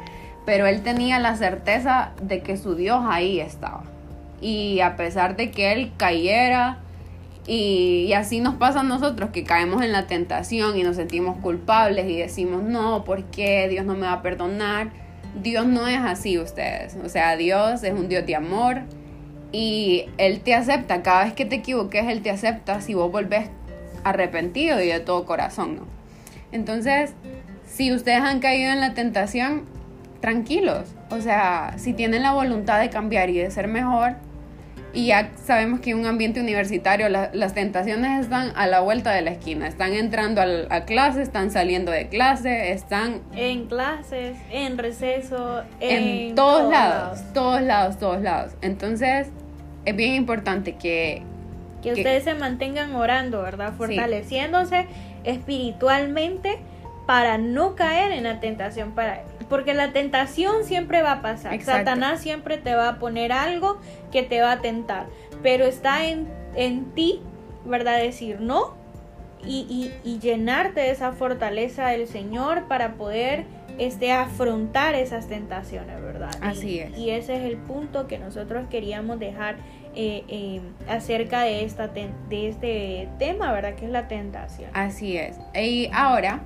pero 0.46 0.66
él 0.66 0.82
tenía 0.82 1.20
la 1.20 1.36
certeza 1.36 2.12
de 2.22 2.42
que 2.42 2.56
su 2.56 2.76
Dios 2.76 3.04
ahí 3.06 3.42
estaba. 3.42 3.84
Y 4.40 4.80
a 4.80 4.96
pesar 4.96 5.36
de 5.36 5.52
que 5.52 5.74
él 5.74 5.92
cayera, 5.98 6.78
y, 7.48 8.14
así 8.14 8.40
nos 8.40 8.56
pasa 8.56 8.82
a 8.82 8.84
nosotros 8.84 9.32
que 9.32 9.44
caemos 9.44 9.82
en 9.82 9.92
la 9.92 10.08
tentación 10.08 10.78
y 10.78 10.84
nos 10.84 10.96
sentimos 10.96 11.38
culpables 11.38 12.08
y 12.10 12.18
decimos, 12.18 12.64
no, 12.64 13.04
¿por 13.04 13.24
qué 13.26 13.68
Dios 13.68 13.86
no 13.86 13.96
me 13.96 14.02
va 14.02 14.14
a 14.14 14.22
perdonar? 14.22 14.92
Dios 15.42 15.66
no 15.66 15.88
es 15.88 16.00
así 16.00 16.38
ustedes. 16.38 16.98
O 17.04 17.10
sea, 17.10 17.36
Dios 17.38 17.84
es 17.84 17.94
un 17.94 18.10
Dios 18.10 18.26
de 18.26 18.36
amor 18.36 18.82
y 19.52 20.06
Él 20.18 20.42
te 20.42 20.54
acepta. 20.54 21.02
Cada 21.02 21.24
vez 21.24 21.34
que 21.34 21.46
te 21.46 21.56
equivoques, 21.56 22.06
Él 22.08 22.22
te 22.22 22.30
acepta 22.30 22.80
si 22.82 22.94
vos 22.94 23.12
volvés 23.12 23.50
arrepentido 24.04 24.82
y 24.82 24.88
de 24.88 25.00
todo 25.00 25.26
corazón, 25.26 25.78
¿no? 25.78 25.84
Entonces, 26.52 27.14
si 27.66 27.94
ustedes 27.94 28.22
han 28.22 28.40
caído 28.40 28.72
en 28.72 28.82
la 28.82 28.94
tentación, 28.94 29.64
tranquilos. 30.20 30.94
O 31.10 31.22
sea, 31.22 31.74
si 31.78 31.94
tienen 31.94 32.24
la 32.24 32.34
voluntad 32.34 32.80
de 32.80 32.90
cambiar 32.90 33.30
y 33.30 33.38
de 33.38 33.50
ser 33.52 33.68
mejor, 33.68 34.16
y 34.94 35.08
ya 35.08 35.32
sabemos 35.46 35.80
que 35.80 35.92
en 35.92 36.00
un 36.00 36.06
ambiente 36.06 36.42
universitario 36.42 37.08
las 37.10 37.54
tentaciones 37.54 38.22
están 38.22 38.52
a 38.56 38.68
la 38.68 38.82
vuelta 38.82 39.12
de 39.12 39.22
la 39.22 39.32
esquina. 39.32 39.68
Están 39.68 39.94
entrando 39.94 40.42
a, 40.42 40.82
clase, 40.82 41.22
están 41.22 41.52
saliendo 41.52 41.92
de 41.92 42.10
clase, 42.10 42.72
están... 42.72 43.22
En 43.36 43.68
clases, 43.68 44.38
en 44.52 44.78
receso, 44.78 45.64
en, 45.80 46.36
todos, 46.36 46.70
lados, 46.70 47.20
todos 47.34 47.62
lados, 47.62 47.98
todos 48.00 48.22
lados. 48.22 48.54
Entonces, 48.62 49.30
es 49.86 49.96
bien 49.96 50.16
importante 50.16 50.76
que... 50.76 51.24
Que, 51.82 51.94
ustedes 51.94 52.26
se 52.26 52.36
mantengan 52.36 52.94
orando, 52.94 53.42
¿verdad? 53.42 53.74
Fortaleciéndose 53.74 54.86
espiritualmente 55.24 56.60
para 57.08 57.38
no 57.40 57.76
caer 57.76 58.12
en 58.12 58.24
la 58.24 58.40
tentación, 58.40 58.92
para 58.92 59.24
porque 59.52 59.74
la 59.74 59.92
tentación 59.92 60.64
siempre 60.64 61.02
va 61.02 61.12
a 61.12 61.22
pasar. 61.22 61.62
Satanás 61.62 62.22
siempre 62.22 62.58
te 62.58 62.74
va 62.74 62.88
a 62.88 63.00
poner 63.00 63.34
algo 63.34 63.82
que 64.10 64.24
te 64.24 64.42
va 64.42 64.54
a 64.54 64.62
tentar. 64.62 65.08
Pero 65.44 65.66
está 65.66 66.06
en, 66.06 66.26
en 66.56 66.86
ti, 66.92 67.20
¿verdad? 67.66 68.00
Decir 68.00 68.40
no 68.40 68.76
y, 69.46 69.92
llenarte 70.22 70.80
de 70.80 70.92
esa 70.92 71.12
fortaleza 71.12 71.90
del 71.90 72.08
Señor 72.08 72.70
para 72.70 72.94
poder 72.94 73.44
este, 73.78 74.14
afrontar 74.14 74.96
esas 74.96 75.28
tentaciones, 75.28 76.02
¿verdad? 76.02 76.32
Así 76.40 76.80
es. 76.80 76.98
Y 76.98 77.10
ese 77.10 77.36
es 77.36 77.42
el 77.44 77.58
punto 77.58 78.08
que 78.08 78.20
nosotros 78.20 78.68
queríamos 78.70 79.20
dejar 79.20 79.58
eh, 79.96 80.24
eh, 80.30 80.62
acerca 80.88 81.42
de, 81.42 81.66
esta 81.66 81.90
de 81.90 82.48
este 82.48 83.10
tema, 83.20 83.52
¿verdad? 83.52 83.76
Que 83.76 83.84
es 83.84 83.92
la 83.92 84.08
tentación. 84.08 84.72
Así 84.74 85.18
es. 85.18 85.38
Y 85.54 85.90
ahora 85.94 86.42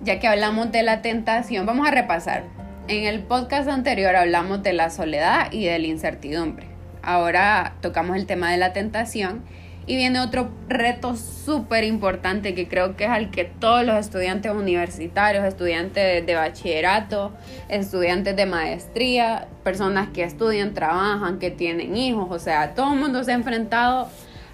ya 0.00 0.20
que 0.20 0.26
hablamos 0.26 0.72
de 0.72 0.82
la 0.82 1.02
tentación, 1.02 1.66
vamos 1.66 1.86
a 1.88 1.90
repasar. 1.90 2.44
En 2.88 3.04
el 3.04 3.22
podcast 3.22 3.68
anterior 3.68 4.14
hablamos 4.14 4.62
de 4.62 4.72
la 4.72 4.90
soledad 4.90 5.50
y 5.50 5.64
de 5.64 5.78
la 5.78 5.86
incertidumbre. 5.86 6.66
Ahora 7.02 7.76
tocamos 7.80 8.16
el 8.16 8.26
tema 8.26 8.50
de 8.50 8.58
la 8.58 8.72
tentación 8.72 9.42
y 9.86 9.96
viene 9.96 10.20
otro 10.20 10.50
reto 10.68 11.14
súper 11.16 11.84
importante 11.84 12.54
que 12.54 12.68
creo 12.68 12.96
que 12.96 13.04
es 13.04 13.10
al 13.10 13.30
que 13.30 13.44
todos 13.44 13.84
los 13.84 13.96
estudiantes 13.96 14.52
universitarios, 14.52 15.44
estudiantes 15.44 16.24
de 16.24 16.34
bachillerato, 16.34 17.32
estudiantes 17.68 18.34
de 18.34 18.46
maestría, 18.46 19.48
personas 19.62 20.08
que 20.08 20.22
estudian, 20.22 20.72
trabajan, 20.72 21.38
que 21.38 21.50
tienen 21.50 21.96
hijos, 21.96 22.28
o 22.30 22.38
sea, 22.38 22.74
todo 22.74 22.94
el 22.94 23.00
mundo 23.00 23.24
se 23.24 23.32
ha 23.32 23.34
enfrentado 23.34 24.08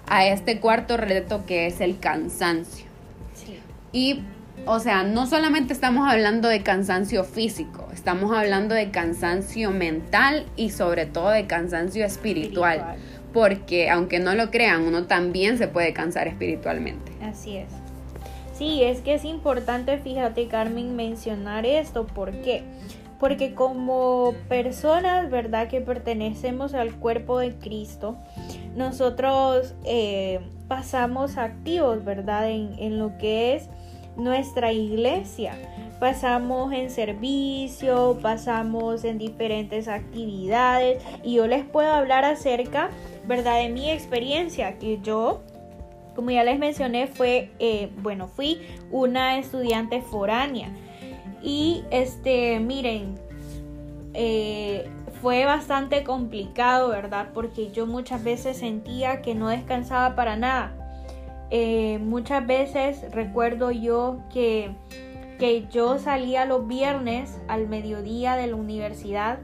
a 0.07 0.25
este 0.25 0.59
cuarto 0.59 0.97
reto 0.97 1.45
que 1.45 1.67
es 1.67 1.79
el 1.79 1.99
cansancio. 1.99 2.85
Sí. 3.33 3.59
Y 3.93 4.23
o 4.65 4.79
sea, 4.79 5.03
no 5.03 5.25
solamente 5.25 5.73
estamos 5.73 6.09
hablando 6.09 6.47
de 6.47 6.61
cansancio 6.61 7.23
físico, 7.23 7.87
estamos 7.93 8.31
hablando 8.35 8.75
de 8.75 8.91
cansancio 8.91 9.71
mental 9.71 10.45
y 10.55 10.69
sobre 10.69 11.05
todo 11.05 11.29
de 11.29 11.47
cansancio 11.47 12.05
espiritual, 12.05 12.95
porque 13.33 13.89
aunque 13.89 14.19
no 14.19 14.35
lo 14.35 14.51
crean, 14.51 14.83
uno 14.83 15.05
también 15.05 15.57
se 15.57 15.67
puede 15.67 15.93
cansar 15.93 16.27
espiritualmente. 16.27 17.11
Así 17.21 17.57
es. 17.57 17.69
Sí, 18.53 18.83
es 18.83 19.01
que 19.01 19.15
es 19.15 19.25
importante, 19.25 19.97
fíjate 19.97 20.47
Carmen, 20.47 20.95
mencionar 20.95 21.65
esto. 21.65 22.05
¿Por 22.05 22.31
qué? 22.31 22.63
Porque 23.19 23.55
como 23.55 24.35
personas, 24.49 25.31
¿verdad? 25.31 25.67
Que 25.67 25.81
pertenecemos 25.81 26.75
al 26.75 26.93
cuerpo 26.93 27.39
de 27.39 27.55
Cristo, 27.55 28.17
nosotros 28.75 29.73
eh, 29.85 30.39
pasamos 30.67 31.37
activos, 31.37 32.05
¿verdad? 32.05 32.51
En, 32.51 32.75
en 32.77 32.99
lo 32.99 33.17
que 33.17 33.55
es 33.55 33.69
nuestra 34.15 34.71
iglesia. 34.71 35.55
Pasamos 35.99 36.73
en 36.73 36.89
servicio, 36.89 38.17
pasamos 38.21 39.03
en 39.03 39.17
diferentes 39.17 39.87
actividades 39.87 41.03
y 41.23 41.35
yo 41.35 41.47
les 41.47 41.63
puedo 41.63 41.91
hablar 41.91 42.25
acerca, 42.25 42.89
¿verdad? 43.27 43.61
De 43.61 43.69
mi 43.69 43.91
experiencia, 43.91 44.79
que 44.79 44.99
yo, 45.01 45.41
como 46.15 46.31
ya 46.31 46.43
les 46.43 46.57
mencioné, 46.57 47.07
fue, 47.07 47.51
eh, 47.59 47.91
bueno, 47.97 48.27
fui 48.27 48.61
una 48.89 49.37
estudiante 49.37 50.01
foránea. 50.01 50.69
Y 51.43 51.83
este, 51.91 52.59
miren, 52.59 53.15
eh, 54.13 54.89
fue 55.21 55.45
bastante 55.45 56.03
complicado, 56.03 56.89
¿verdad? 56.89 57.29
Porque 57.33 57.71
yo 57.71 57.85
muchas 57.85 58.23
veces 58.23 58.57
sentía 58.57 59.21
que 59.21 59.35
no 59.35 59.49
descansaba 59.49 60.15
para 60.15 60.35
nada. 60.35 60.80
Eh, 61.53 61.99
muchas 61.99 62.47
veces 62.47 63.05
recuerdo 63.11 63.71
yo 63.71 64.19
que, 64.33 64.71
que 65.37 65.67
yo 65.69 65.99
salía 65.99 66.45
los 66.45 66.65
viernes 66.65 67.39
al 67.49 67.67
mediodía 67.67 68.37
de 68.37 68.47
la 68.47 68.55
universidad. 68.55 69.39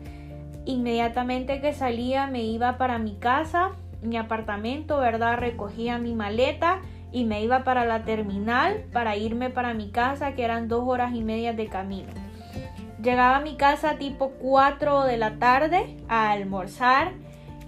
Inmediatamente 0.66 1.60
que 1.60 1.74
salía 1.74 2.28
me 2.28 2.44
iba 2.44 2.78
para 2.78 2.98
mi 2.98 3.16
casa, 3.16 3.72
mi 4.02 4.16
apartamento, 4.16 4.98
¿verdad? 5.00 5.38
Recogía 5.38 5.98
mi 5.98 6.16
maleta 6.16 6.80
y 7.12 7.26
me 7.26 7.44
iba 7.44 7.64
para 7.64 7.86
la 7.86 8.04
terminal 8.04 8.86
para 8.94 9.18
irme 9.18 9.50
para 9.50 9.74
mi 9.74 9.90
casa, 9.90 10.34
que 10.34 10.44
eran 10.44 10.68
dos 10.68 10.84
horas 10.88 11.14
y 11.14 11.24
media 11.24 11.52
de 11.52 11.68
camino. 11.68 12.10
Llegaba 13.02 13.38
a 13.38 13.42
mi 13.42 13.56
casa 13.56 13.98
tipo 13.98 14.32
4 14.40 15.04
de 15.04 15.18
la 15.18 15.38
tarde 15.40 15.98
a 16.08 16.32
almorzar, 16.32 17.14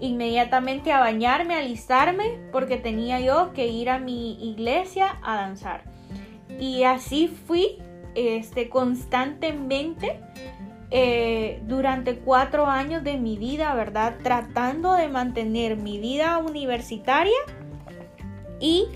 inmediatamente 0.00 0.92
a 0.92 1.00
bañarme, 1.00 1.54
a 1.54 1.58
alistarme, 1.58 2.38
porque 2.52 2.76
tenía 2.76 3.20
yo 3.20 3.52
que 3.52 3.68
ir 3.68 3.90
a 3.90 3.98
mi 3.98 4.50
iglesia 4.50 5.18
a 5.22 5.36
danzar. 5.36 5.84
Y 6.58 6.84
así 6.84 7.28
fui 7.28 7.78
este, 8.14 8.68
constantemente 8.68 10.20
eh, 10.90 11.62
durante 11.66 12.16
cuatro 12.16 12.66
años 12.66 13.04
de 13.04 13.16
mi 13.16 13.36
vida, 13.38 13.74
¿verdad? 13.74 14.16
Tratando 14.22 14.94
de 14.94 15.08
mantener 15.08 15.76
mi 15.76 15.98
vida 15.98 16.38
universitaria 16.38 17.38
y 18.58 18.86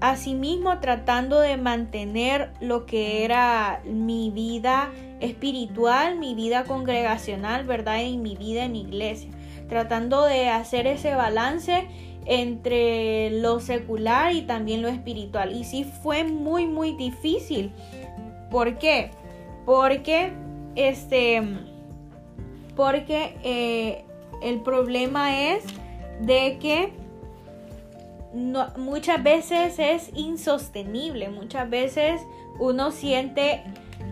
asimismo 0.00 0.78
tratando 0.80 1.40
de 1.40 1.56
mantener 1.56 2.52
lo 2.60 2.86
que 2.86 3.24
era 3.24 3.82
mi 3.84 4.30
vida 4.30 4.90
espiritual, 5.20 6.18
mi 6.18 6.34
vida 6.34 6.64
congregacional, 6.64 7.64
¿verdad? 7.66 8.02
Y 8.02 8.16
mi 8.16 8.36
vida 8.36 8.64
en 8.64 8.76
iglesia. 8.76 9.30
Tratando 9.68 10.24
de 10.24 10.48
hacer 10.48 10.86
ese 10.86 11.14
balance 11.14 11.86
entre 12.26 13.30
lo 13.30 13.60
secular 13.60 14.34
y 14.34 14.42
también 14.42 14.82
lo 14.82 14.88
espiritual. 14.88 15.54
Y 15.54 15.64
sí 15.64 15.84
fue 15.84 16.24
muy, 16.24 16.66
muy 16.66 16.92
difícil. 16.92 17.72
¿Por 18.50 18.78
qué? 18.78 19.10
Porque, 19.64 20.32
este, 20.74 21.42
porque 22.76 23.36
eh, 23.42 24.04
el 24.42 24.60
problema 24.60 25.52
es 25.52 25.64
de 26.20 26.58
que 26.60 26.92
muchas 28.76 29.22
veces 29.22 29.78
es 29.78 30.10
insostenible, 30.14 31.28
muchas 31.28 31.68
veces 31.70 32.20
uno 32.58 32.90
siente 32.90 33.62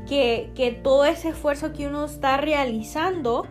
que, 0.08 0.80
todo 0.82 1.04
ese 1.04 1.30
esfuerzo 1.30 1.72
que 1.72 1.86
uno 1.86 2.04
está 2.04 2.36
realizando 2.36 3.46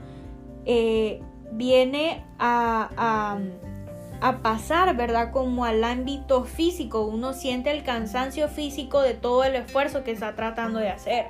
eh, 0.66 1.22
viene 1.56 2.24
a, 2.40 3.38
a, 4.22 4.42
pasar, 4.42 4.96
¿verdad? 4.96 5.32
Como 5.32 5.66
al 5.66 5.84
ámbito 5.84 6.44
físico. 6.46 7.06
Uno 7.06 7.34
siente 7.34 7.72
el 7.72 7.84
cansancio 7.84 8.48
físico 8.48 9.02
de 9.02 9.14
todo 9.14 9.44
el 9.44 9.56
esfuerzo 9.56 10.04
que 10.04 10.12
está 10.12 10.36
tratando 10.36 10.80
de 10.80 10.90
hacer. 10.90 11.28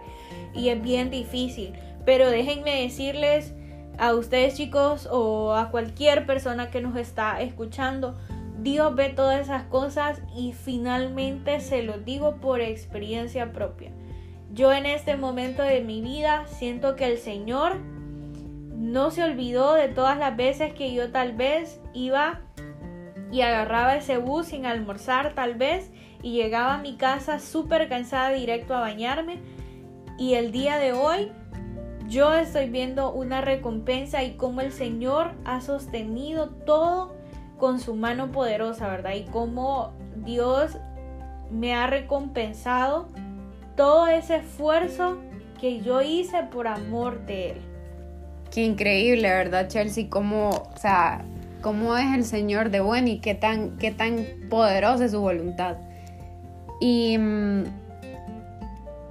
Y 0.54 0.70
es 0.70 0.82
bien 0.82 1.10
difícil. 1.10 1.74
Pero 2.06 2.30
déjenme 2.30 2.84
decirles 2.84 3.54
a 3.98 4.14
ustedes 4.14 4.56
chicos 4.56 5.08
o 5.12 5.54
a 5.56 5.72
cualquier 5.72 6.26
persona 6.26 6.70
que 6.70 6.82
nos 6.82 6.96
está 6.96 7.42
escuchando, 7.42 8.16
Dios 8.60 8.96
ve 8.96 9.10
todas 9.10 9.42
esas 9.42 9.64
cosas 9.64 10.22
y 10.36 10.54
finalmente 10.54 11.60
se 11.60 11.84
lo 11.84 12.00
digo 12.00 12.38
por 12.38 12.62
experiencia 12.62 13.52
propia. 13.52 13.92
Yo 14.54 14.72
en 14.72 14.86
este 14.86 15.18
momento 15.18 15.64
de 15.64 15.82
mi 15.82 16.02
vida 16.02 16.46
siento 16.48 16.96
que 16.96 17.08
el 17.08 17.18
Señor 17.18 17.78
no 18.76 19.12
se 19.12 19.24
olvidó 19.24 19.74
de 19.74 19.88
todas 19.88 20.18
las 20.18 20.36
veces 20.36 20.74
que 20.74 20.94
yo 20.94 21.12
tal 21.12 21.34
vez 21.34 21.82
iba 21.94 22.42
y 23.32 23.42
agarraba 23.42 23.96
ese 23.96 24.18
bus 24.18 24.48
sin 24.48 24.66
almorzar 24.66 25.34
tal 25.34 25.56
vez 25.56 25.92
y 26.22 26.34
llegaba 26.34 26.76
a 26.76 26.82
mi 26.82 26.96
casa 26.96 27.40
súper 27.40 27.90
cansada 27.90 28.30
directo 28.30 28.76
a 28.76 28.82
bañarme 28.82 29.40
y 30.18 30.36
el 30.36 30.52
día 30.52 30.78
de 30.78 30.94
hoy 30.94 31.32
yo 32.08 32.34
estoy 32.34 32.70
viendo 32.70 33.12
una 33.12 33.42
recompensa 33.42 34.24
y 34.24 34.36
cómo 34.36 34.62
el 34.62 34.72
Señor 34.72 35.32
ha 35.44 35.62
sostenido 35.62 36.50
todo 36.50 37.16
con 37.58 37.80
su 37.80 37.96
mano 37.96 38.32
poderosa, 38.32 38.88
¿verdad? 38.88 39.14
Y 39.16 39.26
cómo 39.26 39.94
Dios 40.18 40.78
me 41.50 41.74
ha 41.74 41.88
recompensado 41.88 43.10
todo 43.76 44.08
ese 44.08 44.38
esfuerzo 44.38 45.18
que 45.60 45.82
yo 45.82 46.02
hice 46.02 46.44
por 46.44 46.68
amor 46.68 47.26
de 47.26 47.52
Él. 47.52 47.62
Qué 48.52 48.64
increíble, 48.64 49.30
¿verdad, 49.30 49.68
Chelsea? 49.68 50.06
Cómo, 50.10 50.50
o 50.50 50.78
sea, 50.78 51.26
cómo 51.62 51.98
es 51.98 52.14
el 52.14 52.26
Señor 52.26 52.70
de 52.70 52.80
bueno 52.80 53.08
y 53.08 53.20
qué 53.20 53.36
tan, 53.36 53.78
qué 53.78 53.92
tan 53.92 54.26
poderosa 54.50 55.06
es 55.06 55.12
su 55.12 55.20
voluntad. 55.20 55.78
Y, 56.80 57.18
mm, 57.18 57.64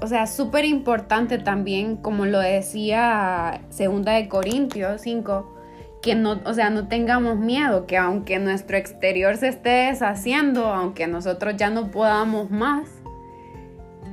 o 0.00 0.06
sea, 0.06 0.26
súper 0.26 0.64
importante 0.64 1.38
también, 1.38 1.96
como 1.96 2.26
lo 2.26 2.38
decía 2.38 3.62
Segunda 3.70 4.12
de 4.12 4.28
Corintios 4.28 5.00
5, 5.00 5.54
que 6.02 6.14
no, 6.14 6.40
o 6.44 6.52
sea, 6.52 6.68
no 6.70 6.88
tengamos 6.88 7.38
miedo, 7.38 7.86
que 7.86 7.96
aunque 7.96 8.38
nuestro 8.38 8.76
exterior 8.76 9.38
se 9.38 9.48
esté 9.48 9.70
deshaciendo, 9.88 10.66
aunque 10.66 11.06
nosotros 11.06 11.56
ya 11.56 11.70
no 11.70 11.90
podamos 11.90 12.50
más, 12.50 12.88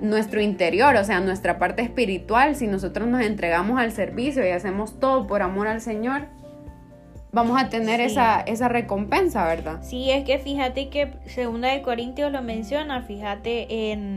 nuestro 0.02 0.42
interior, 0.42 0.96
o 0.96 1.04
sea, 1.04 1.20
nuestra 1.20 1.60
parte 1.60 1.84
espiritual, 1.84 2.56
si 2.56 2.68
nosotros 2.68 3.08
nos 3.08 3.22
entregamos 3.22 3.80
al 3.80 3.92
servicio 3.92 4.46
y 4.46 4.50
hacemos 4.50 5.00
todo 5.00 5.28
por 5.28 5.44
amor 5.44 5.68
al 5.68 5.80
Señor, 5.80 6.28
vamos 7.32 7.62
a 7.62 7.70
tener 7.70 8.02
esa, 8.02 8.42
esa 8.42 8.68
recompensa, 8.68 9.46
¿verdad? 9.46 9.80
Sí, 9.84 10.10
es 10.12 10.26
que 10.26 10.40
fíjate 10.40 10.90
que 10.90 11.14
Segunda 11.28 11.70
de 11.70 11.82
Corintios 11.84 12.32
lo 12.32 12.42
menciona, 12.42 13.04
fíjate 13.04 13.92
en, 13.92 14.16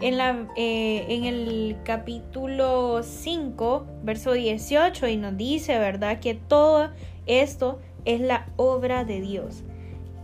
en, 0.00 0.16
la, 0.16 0.46
eh, 0.56 1.04
en 1.08 1.24
el 1.24 1.76
capítulo 1.84 3.02
5, 3.02 3.86
verso 4.02 4.32
18, 4.32 5.06
y 5.08 5.16
nos 5.18 5.36
dice, 5.36 5.78
¿verdad? 5.78 6.18
Que 6.18 6.34
todo 6.34 6.90
esto 7.26 7.78
es 8.06 8.20
la 8.20 8.46
obra 8.56 9.04
de 9.04 9.20
Dios 9.20 9.64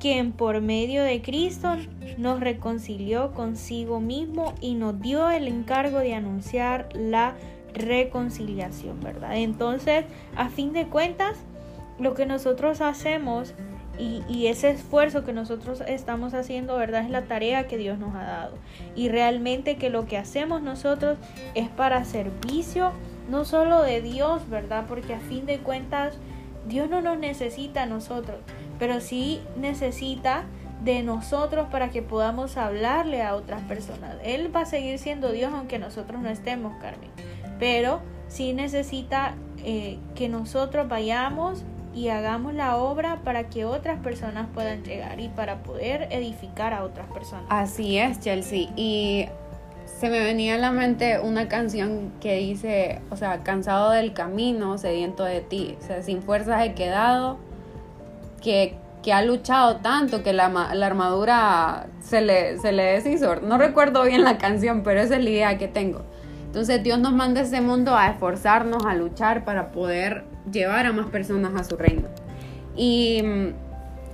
quien 0.04 0.32
por 0.32 0.60
medio 0.60 1.02
de 1.02 1.22
Cristo 1.22 1.76
nos 2.18 2.38
reconcilió 2.38 3.32
consigo 3.32 4.00
mismo 4.00 4.52
y 4.60 4.74
nos 4.74 5.00
dio 5.00 5.30
el 5.30 5.48
encargo 5.48 6.00
de 6.00 6.12
anunciar 6.12 6.90
la 6.92 7.32
reconciliación, 7.72 9.00
¿verdad? 9.00 9.38
Entonces, 9.38 10.04
a 10.36 10.50
fin 10.50 10.74
de 10.74 10.88
cuentas, 10.88 11.38
lo 11.98 12.12
que 12.12 12.26
nosotros 12.26 12.82
hacemos 12.82 13.54
y, 13.98 14.46
ese 14.46 14.68
esfuerzo 14.68 15.24
que 15.24 15.32
nosotros 15.32 15.82
estamos 15.86 16.34
haciendo, 16.34 16.76
¿verdad? 16.76 17.00
Es 17.00 17.10
la 17.10 17.22
tarea 17.22 17.66
que 17.66 17.78
Dios 17.78 17.98
nos 17.98 18.14
ha 18.14 18.24
dado. 18.24 18.58
Y 18.94 19.08
realmente 19.08 19.76
que 19.76 19.88
lo 19.88 20.04
que 20.04 20.18
hacemos 20.18 20.60
nosotros 20.60 21.16
es 21.54 21.70
para 21.70 22.04
servicio, 22.04 22.92
no 23.30 23.46
solo 23.46 23.80
de 23.80 24.02
Dios, 24.02 24.50
¿verdad? 24.50 24.84
Porque 24.86 25.14
a 25.14 25.20
fin 25.20 25.46
de 25.46 25.60
cuentas, 25.60 26.18
Dios 26.68 26.90
no 26.90 27.00
nos 27.00 27.18
necesita 27.18 27.84
a 27.84 27.86
nosotros, 27.86 28.36
pero 28.84 29.00
sí 29.00 29.40
necesita 29.56 30.44
de 30.82 31.02
nosotros 31.02 31.68
para 31.70 31.88
que 31.88 32.02
podamos 32.02 32.58
hablarle 32.58 33.22
a 33.22 33.34
otras 33.34 33.62
personas. 33.62 34.16
Él 34.22 34.54
va 34.54 34.60
a 34.60 34.66
seguir 34.66 34.98
siendo 34.98 35.32
Dios 35.32 35.54
aunque 35.54 35.78
nosotros 35.78 36.20
no 36.20 36.28
estemos, 36.28 36.74
Carmen. 36.82 37.08
Pero 37.58 38.02
sí 38.28 38.52
necesita 38.52 39.36
eh, 39.64 39.96
que 40.14 40.28
nosotros 40.28 40.86
vayamos 40.86 41.64
y 41.94 42.08
hagamos 42.08 42.52
la 42.52 42.76
obra 42.76 43.22
para 43.24 43.48
que 43.48 43.64
otras 43.64 44.00
personas 44.00 44.48
puedan 44.52 44.84
llegar 44.84 45.18
y 45.18 45.28
para 45.30 45.62
poder 45.62 46.08
edificar 46.10 46.74
a 46.74 46.84
otras 46.84 47.06
personas. 47.06 47.46
Así 47.48 47.96
es, 47.96 48.20
Chelsea. 48.20 48.68
Y 48.76 49.24
se 49.86 50.10
me 50.10 50.20
venía 50.20 50.56
a 50.56 50.58
la 50.58 50.72
mente 50.72 51.20
una 51.20 51.48
canción 51.48 52.12
que 52.20 52.36
dice, 52.36 53.00
o 53.08 53.16
sea, 53.16 53.42
cansado 53.44 53.92
del 53.92 54.12
camino, 54.12 54.76
sediento 54.76 55.24
de 55.24 55.40
ti. 55.40 55.74
O 55.80 55.86
sea, 55.86 56.02
sin 56.02 56.20
fuerzas 56.20 56.66
he 56.66 56.74
quedado 56.74 57.38
que, 58.44 58.76
ha 59.12 59.22
luchado 59.22 59.76
tanto 59.76 60.22
que 60.22 60.32
la, 60.32 60.44
armadura 60.44 61.86
se 62.00 62.20
le, 62.20 62.58
se 62.58 62.72
le 62.72 62.84
deshizo. 62.84 63.36
No 63.36 63.58
recuerdo 63.58 64.04
bien 64.04 64.22
la 64.22 64.38
canción, 64.38 64.82
pero 64.82 65.00
esa 65.00 65.16
es 65.16 65.24
la 65.24 65.30
idea 65.30 65.58
que 65.58 65.68
tengo. 65.68 66.02
Entonces 66.46 66.82
Dios 66.82 66.98
nos 67.00 67.12
manda 67.12 67.40
a 67.40 67.44
este 67.44 67.60
mundo 67.60 67.96
a 67.96 68.08
esforzarnos, 68.08 68.86
a 68.86 68.94
luchar 68.94 69.44
para 69.44 69.72
poder 69.72 70.24
llevar 70.50 70.86
a 70.86 70.92
más 70.92 71.06
personas 71.10 71.58
a 71.60 71.64
su 71.64 71.76
reino. 71.76 72.08
Y 72.76 73.22
mm, 73.24 73.48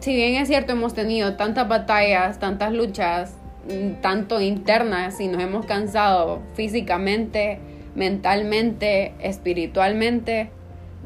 si 0.01 0.15
bien 0.15 0.37
es 0.37 0.49
cierto, 0.49 0.73
hemos 0.73 0.95
tenido 0.95 1.37
tantas 1.37 1.69
batallas, 1.69 2.39
tantas 2.39 2.73
luchas, 2.73 3.35
mm, 3.69 4.01
tanto 4.01 4.41
internas 4.41 5.21
y 5.21 5.29
nos 5.29 5.43
hemos 5.43 5.67
cansado 5.67 6.41
físicamente, 6.55 7.61
mentalmente, 7.95 9.15
espiritualmente, 9.21 10.51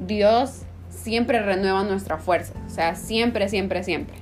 Dios 0.07 0.64
siempre 1.05 1.41
renueva 1.41 1.85
nuestra 1.85 2.17
fuerza. 2.17 2.55
O 2.67 2.71
sea, 2.71 2.95
siempre, 2.95 3.49
siempre, 3.49 3.85
siempre. 3.85 4.17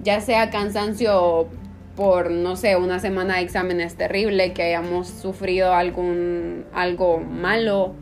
Ya 0.00 0.20
sea 0.20 0.50
cansancio 0.50 1.48
por, 1.96 2.30
no 2.30 2.56
sé, 2.56 2.76
una 2.76 2.98
semana 2.98 3.36
de 3.36 3.42
exámenes 3.42 3.96
terrible, 3.96 4.52
que 4.52 4.62
hayamos 4.62 5.08
sufrido 5.08 5.72
algún, 5.74 6.64
algo 6.72 7.18
malo, 7.18 7.94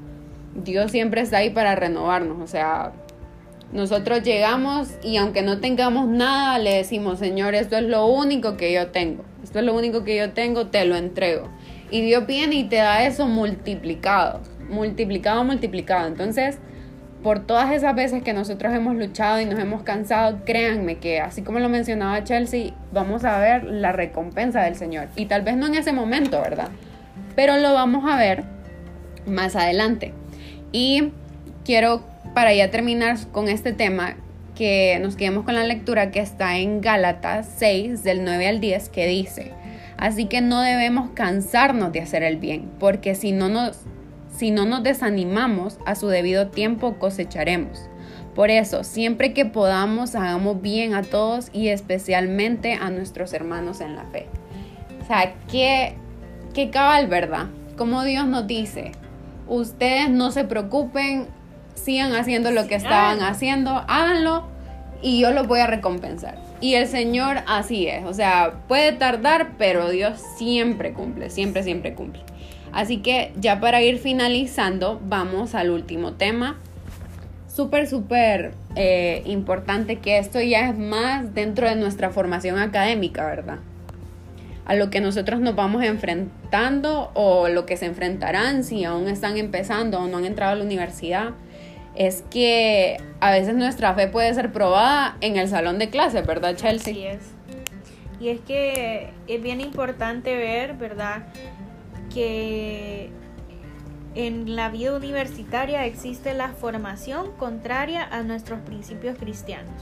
Dios 0.55 0.91
siempre 0.91 1.21
está 1.23 1.39
ahí 1.39 1.51
para 1.51 1.75
renovarnos, 1.75 2.43
o 2.43 2.47
sea, 2.47 2.93
nosotros 3.73 4.23
llegamos 4.23 4.91
y 5.03 5.17
aunque 5.17 5.41
no 5.41 5.61
tengamos 5.61 6.09
nada, 6.09 6.59
le 6.59 6.75
decimos, 6.75 7.19
Señor, 7.19 7.55
esto 7.55 7.77
es 7.77 7.85
lo 7.85 8.07
único 8.07 8.57
que 8.57 8.73
yo 8.73 8.89
tengo, 8.89 9.25
esto 9.43 9.61
es 9.61 9.65
lo 9.65 9.75
único 9.75 10.05
que 10.05 10.17
yo 10.17 10.33
tengo, 10.33 10.67
te 10.67 10.85
lo 10.85 10.97
entrego. 10.97 11.49
Y 11.91 12.03
Dios 12.03 12.27
viene 12.27 12.57
y 12.57 12.65
te 12.65 12.77
da 12.77 13.07
eso 13.07 13.27
multiplicado, 13.27 14.41
multiplicado, 14.69 15.43
multiplicado. 15.45 16.09
Entonces, 16.09 16.59
por 17.27 17.41
todas 17.41 17.73
esas 17.73 17.97
veces 17.97 18.23
que 18.23 18.33
nosotros 18.33 18.73
hemos 18.73 18.95
luchado 18.95 19.41
y 19.41 19.47
nos 19.47 19.59
hemos 19.59 19.83
cansado, 19.83 20.45
créanme 20.45 20.99
que 20.99 21.19
así 21.19 21.43
como 21.43 21.59
lo 21.59 21.69
mencionaba 21.69 22.23
Chelsea, 22.23 22.71
vamos 22.93 23.25
a 23.25 23.41
ver 23.41 23.65
la 23.65 23.91
recompensa 23.91 24.63
del 24.63 24.77
Señor. 24.77 25.09
Y 25.17 25.27
tal 25.27 25.43
vez 25.43 25.57
no 25.57 25.67
en 25.67 25.75
ese 25.75 25.93
momento, 25.93 26.41
¿verdad? 26.41 26.69
Pero 27.35 27.57
lo 27.57 27.75
vamos 27.75 28.09
a 28.09 28.17
ver 28.17 28.45
más 29.27 29.57
adelante. 29.57 30.13
Y 30.71 31.11
quiero, 31.65 32.05
para 32.33 32.55
ya 32.55 32.71
terminar 32.71 33.17
con 33.33 33.49
este 33.49 33.73
tema, 33.73 34.15
que 34.55 34.97
nos 35.03 35.17
quedemos 35.17 35.45
con 35.45 35.57
la 35.57 35.65
lectura 35.65 36.13
que 36.13 36.21
está 36.21 36.59
en 36.59 36.81
Gálatas 36.81 37.49
6, 37.57 38.05
del 38.05 38.23
9 38.23 38.47
al 38.47 38.61
10, 38.61 38.89
que 38.91 39.09
dice, 39.09 39.51
así 39.97 40.27
que 40.27 40.43
no 40.43 40.63
debemos 40.63 41.11
cansarnos 41.11 41.91
de 41.91 42.03
hacer 42.03 42.23
el 42.23 42.37
bien, 42.37 42.71
porque 42.79 43.17
si 43.17 43.33
no 43.33 43.49
nos 43.49 43.81
si 44.37 44.51
no 44.51 44.67
nos 44.67 44.83
desanimamos, 44.83 45.79
a 45.87 45.95
su 45.95 46.09
debido 46.09 46.49
tiempo 46.49 46.99
cosecharemos. 46.99 47.89
Por 48.35 48.51
eso, 48.51 48.85
siempre 48.85 49.33
que 49.33 49.47
podamos, 49.47 50.15
hagamos 50.15 50.61
bien 50.61 50.95
a 50.95 51.03
todos 51.03 51.49
y 51.55 51.69
especialmente 51.69 52.75
a 52.75 52.91
nuestros 52.91 53.33
hermanos 53.33 53.81
en 53.81 53.97
la 53.97 54.05
fe. 54.05 54.27
O 55.03 55.07
sea, 55.07 55.35
qué, 55.51 55.95
qué 56.53 56.69
cabal, 56.69 57.07
¿verdad? 57.07 57.47
Como 57.79 58.05
Dios 58.05 58.27
nos 58.27 58.47
dice, 58.47 58.93
ustedes 59.49 60.11
no 60.11 60.31
se 60.33 60.45
preocupen, 60.45 61.29
sigan 61.75 62.15
haciendo 62.15 62.51
lo 62.51 62.67
que 62.67 62.75
estaban 62.75 63.23
haciendo, 63.23 63.71
háganlo 63.89 64.45
y 65.01 65.21
yo 65.21 65.31
los 65.31 65.47
voy 65.47 65.61
a 65.61 65.67
recompensar. 65.67 66.39
Y 66.61 66.75
el 66.75 66.89
Señor 66.89 67.39
así 67.47 67.87
es, 67.87 68.05
o 68.05 68.13
sea, 68.13 68.65
puede 68.69 68.93
tardar, 68.93 69.53
pero 69.57 69.89
Dios 69.89 70.21
siempre 70.37 70.93
cumple, 70.93 71.31
siempre, 71.31 71.63
siempre 71.63 71.95
cumple. 71.95 72.23
Así 72.77 72.99
que 72.99 73.33
ya 73.41 73.59
para 73.59 73.81
ir 73.81 73.99
finalizando, 73.99 75.01
vamos 75.03 75.55
al 75.55 75.71
último 75.71 76.13
tema. 76.13 76.59
Súper, 77.49 77.87
súper 77.87 78.53
eh, 78.75 79.23
importante 79.25 79.97
que 79.97 80.19
esto 80.19 80.43
ya 80.43 80.69
es 80.69 80.77
más 80.77 81.33
dentro 81.33 81.67
de 81.71 81.77
nuestra 81.77 82.11
formación 82.11 82.59
académica, 82.59 83.25
¿verdad? 83.25 83.61
A 84.67 84.75
lo 84.75 84.91
que 84.91 85.01
nosotros 85.01 85.41
nos 85.41 85.57
vamos 85.57 85.83
enfrentando 85.85 87.13
o 87.15 87.49
lo 87.49 87.65
que 87.65 87.79
se 87.79 87.87
enfrentarán 87.87 88.63
si 88.63 88.85
aún 88.85 89.09
están 89.09 89.39
empezando 89.39 89.99
o 89.99 90.07
no 90.07 90.19
han 90.19 90.27
entrado 90.27 90.53
a 90.53 90.57
la 90.57 90.65
universidad 90.65 91.31
es 91.95 92.25
que 92.31 92.99
a 93.21 93.31
veces 93.31 93.55
nuestra 93.55 93.95
fe 93.95 94.07
puede 94.07 94.35
ser 94.35 94.53
probada 94.53 95.17
en 95.23 95.39
el 95.39 95.49
salón 95.49 95.79
de 95.79 95.89
clases, 95.89 96.27
¿verdad, 96.27 96.55
Chelsea? 96.57 96.93
Así 96.93 97.07
es. 97.07 97.21
Y 98.21 98.29
es 98.29 98.41
que 98.41 99.09
es 99.29 99.43
bien 99.43 99.63
importante 99.63 100.37
ver, 100.37 100.75
¿verdad? 100.75 101.23
Que 102.13 103.11
en 104.15 104.57
la 104.57 104.71
vida 104.71 104.97
universitaria 104.97 105.85
existe 105.85 106.33
la 106.35 106.49
formación 106.49 107.33
contraria 107.33 108.03
a 108.05 108.23
nuestros 108.23 108.61
principios 108.61 109.19
cristianos. 109.19 109.75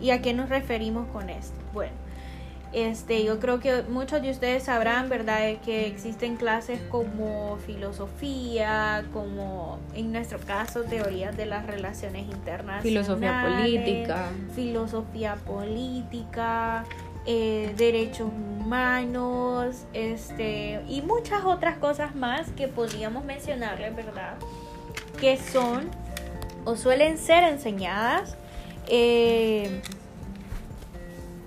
¿Y 0.00 0.10
a 0.10 0.22
qué 0.22 0.32
nos 0.32 0.48
referimos 0.48 1.08
con 1.08 1.28
esto? 1.28 1.58
Bueno, 1.72 1.92
este, 2.74 3.24
yo 3.24 3.38
creo 3.38 3.60
que 3.60 3.82
muchos 3.82 4.20
de 4.20 4.32
ustedes 4.32 4.64
sabrán, 4.64 5.08
¿verdad?, 5.08 5.58
que 5.64 5.86
existen 5.86 6.36
clases 6.36 6.80
como 6.90 7.56
filosofía, 7.58 9.04
como 9.12 9.78
en 9.94 10.12
nuestro 10.12 10.40
caso 10.40 10.82
teorías 10.82 11.36
de 11.36 11.46
las 11.46 11.66
relaciones 11.66 12.22
internacionales, 12.22 12.82
filosofía 12.82 13.46
política, 13.48 14.28
filosofía 14.56 15.34
política, 15.36 16.84
eh, 17.26 17.72
derechos 17.76 18.28
humanos, 18.28 19.84
este, 19.92 20.82
y 20.88 21.02
muchas 21.02 21.44
otras 21.44 21.78
cosas 21.78 22.14
más 22.14 22.50
que 22.52 22.68
podríamos 22.68 23.24
mencionarles, 23.24 23.94
¿verdad? 23.94 24.34
Que 25.20 25.36
son 25.36 25.90
o 26.64 26.76
suelen 26.76 27.18
ser 27.18 27.44
enseñadas 27.44 28.36
eh, 28.88 29.82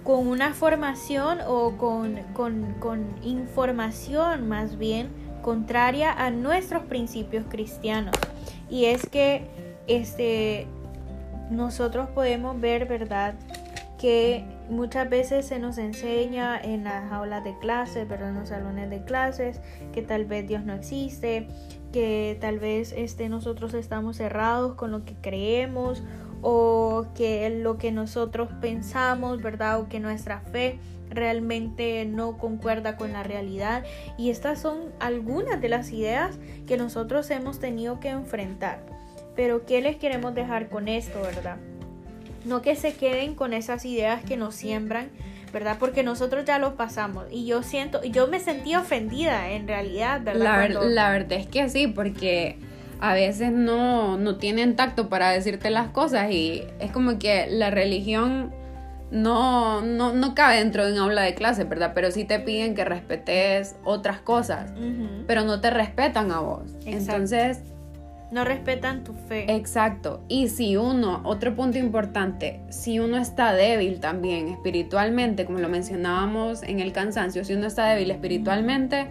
con 0.03 0.27
una 0.27 0.53
formación 0.53 1.39
o 1.47 1.77
con, 1.77 2.15
con, 2.33 2.75
con 2.79 3.05
información 3.23 4.47
más 4.47 4.77
bien 4.77 5.09
contraria 5.41 6.11
a 6.11 6.29
nuestros 6.29 6.83
principios 6.83 7.45
cristianos. 7.49 8.15
Y 8.69 8.85
es 8.85 9.07
que 9.07 9.47
este, 9.87 10.67
nosotros 11.49 12.09
podemos 12.09 12.59
ver, 12.59 12.85
¿verdad? 12.85 13.33
Que 13.97 14.45
muchas 14.69 15.10
veces 15.10 15.47
se 15.47 15.60
nos 15.60 15.77
enseña 15.77 16.60
en 16.60 16.83
las 16.83 17.12
aulas 17.12 17.43
de 17.43 17.57
clases, 17.57 18.05
pero 18.07 18.27
en 18.27 18.36
los 18.36 18.49
salones 18.49 18.89
de 18.89 19.03
clases, 19.03 19.60
que 19.91 20.01
tal 20.01 20.25
vez 20.25 20.47
Dios 20.47 20.63
no 20.63 20.73
existe, 20.73 21.47
que 21.91 22.38
tal 22.39 22.60
vez 22.60 22.93
este, 22.95 23.27
nosotros 23.29 23.73
estamos 23.73 24.17
cerrados 24.17 24.75
con 24.75 24.91
lo 24.91 25.03
que 25.03 25.15
creemos 25.15 26.03
o 26.41 27.07
que 27.15 27.49
lo 27.49 27.77
que 27.77 27.91
nosotros 27.91 28.49
pensamos, 28.62 29.41
¿verdad? 29.41 29.79
O 29.79 29.89
que 29.89 29.99
nuestra 29.99 30.41
fe 30.41 30.79
realmente 31.10 32.05
no 32.05 32.38
concuerda 32.38 32.97
con 32.97 33.13
la 33.13 33.23
realidad. 33.23 33.83
Y 34.17 34.29
estas 34.29 34.60
son 34.60 34.91
algunas 34.99 35.62
de 35.62 35.69
las 35.69 35.91
ideas 35.91 36.38
que 36.67 36.77
nosotros 36.77 37.29
hemos 37.31 37.60
tenido 37.60 37.99
que 37.99 38.10
enfrentar. 38.10 38.86
Pero 39.36 39.65
¿qué 39.65 39.81
les 39.81 39.97
queremos 39.97 40.33
dejar 40.36 40.69
con 40.69 40.88
esto, 40.88 41.21
verdad? 41.21 41.57
No 42.47 42.62
que 42.62 42.75
se 42.75 42.93
queden 42.93 43.36
con 43.36 43.53
esas 43.53 43.86
ideas 43.86 44.23
que 44.23 44.38
nos 44.38 44.55
siembran, 44.55 45.10
¿verdad? 45.51 45.77
Porque 45.79 46.03
nosotros 46.03 46.45
ya 46.45 46.60
lo 46.60 46.75
pasamos. 46.75 47.25
Y 47.29 47.45
yo 47.45 47.62
siento, 47.62 48.03
yo 48.03 48.27
me 48.27 48.39
sentí 48.39 48.75
ofendida 48.75 49.51
en 49.51 49.67
realidad, 49.67 50.21
¿verdad? 50.23 50.69
La, 50.69 51.12
verdad 51.12 51.33
es 51.33 51.47
que 51.47 51.67
sí, 51.69 51.88
porque 51.88 52.57
a 52.99 53.13
veces 53.13 53.51
no, 53.51 54.17
no 54.17 54.38
tienen 54.38 54.75
tacto 54.75 55.10
para 55.10 55.29
decirte 55.31 55.69
las 55.69 55.89
cosas 55.89 56.31
y 56.31 56.63
es 56.79 56.91
como 56.91 57.19
que 57.19 57.47
la 57.49 57.69
religión 57.69 58.51
no, 59.12 59.81
no, 59.81 60.13
no 60.13 60.36
cabe 60.36 60.57
dentro 60.57 60.86
de 60.86 60.93
un 60.93 60.99
aula 60.99 61.21
de 61.21 61.33
clase, 61.33 61.63
¿verdad? 61.63 61.91
Pero 61.93 62.12
sí 62.12 62.25
te 62.25 62.39
piden 62.39 62.75
que 62.75 62.83
respetes 62.86 63.75
otras 63.83 64.19
cosas, 64.19 64.71
pero 65.27 65.43
no 65.43 65.62
te 65.62 65.69
respetan 65.69 66.31
a 66.31 66.39
vos. 66.39 66.75
Entonces 66.86 67.62
no 68.31 68.43
respetan 68.43 69.03
tu 69.03 69.13
fe. 69.13 69.45
Exacto. 69.55 70.23
Y 70.27 70.49
si 70.49 70.75
uno, 70.75 71.21
otro 71.23 71.55
punto 71.55 71.77
importante, 71.77 72.61
si 72.69 72.99
uno 72.99 73.17
está 73.17 73.53
débil 73.53 73.99
también 73.99 74.49
espiritualmente, 74.49 75.45
como 75.45 75.59
lo 75.59 75.69
mencionábamos 75.69 76.63
en 76.63 76.79
el 76.79 76.91
cansancio, 76.91 77.45
si 77.45 77.53
uno 77.53 77.67
está 77.67 77.87
débil 77.87 78.11
espiritualmente, 78.11 79.07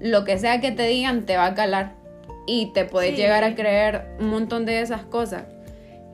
lo 0.00 0.24
que 0.24 0.38
sea 0.38 0.60
que 0.60 0.72
te 0.72 0.86
digan 0.86 1.24
te 1.24 1.36
va 1.36 1.46
a 1.46 1.54
calar 1.54 1.94
y 2.46 2.72
te 2.72 2.84
puedes 2.84 3.16
llegar 3.16 3.44
a 3.44 3.54
creer 3.54 4.06
un 4.20 4.30
montón 4.30 4.64
de 4.64 4.80
esas 4.80 5.02
cosas. 5.04 5.44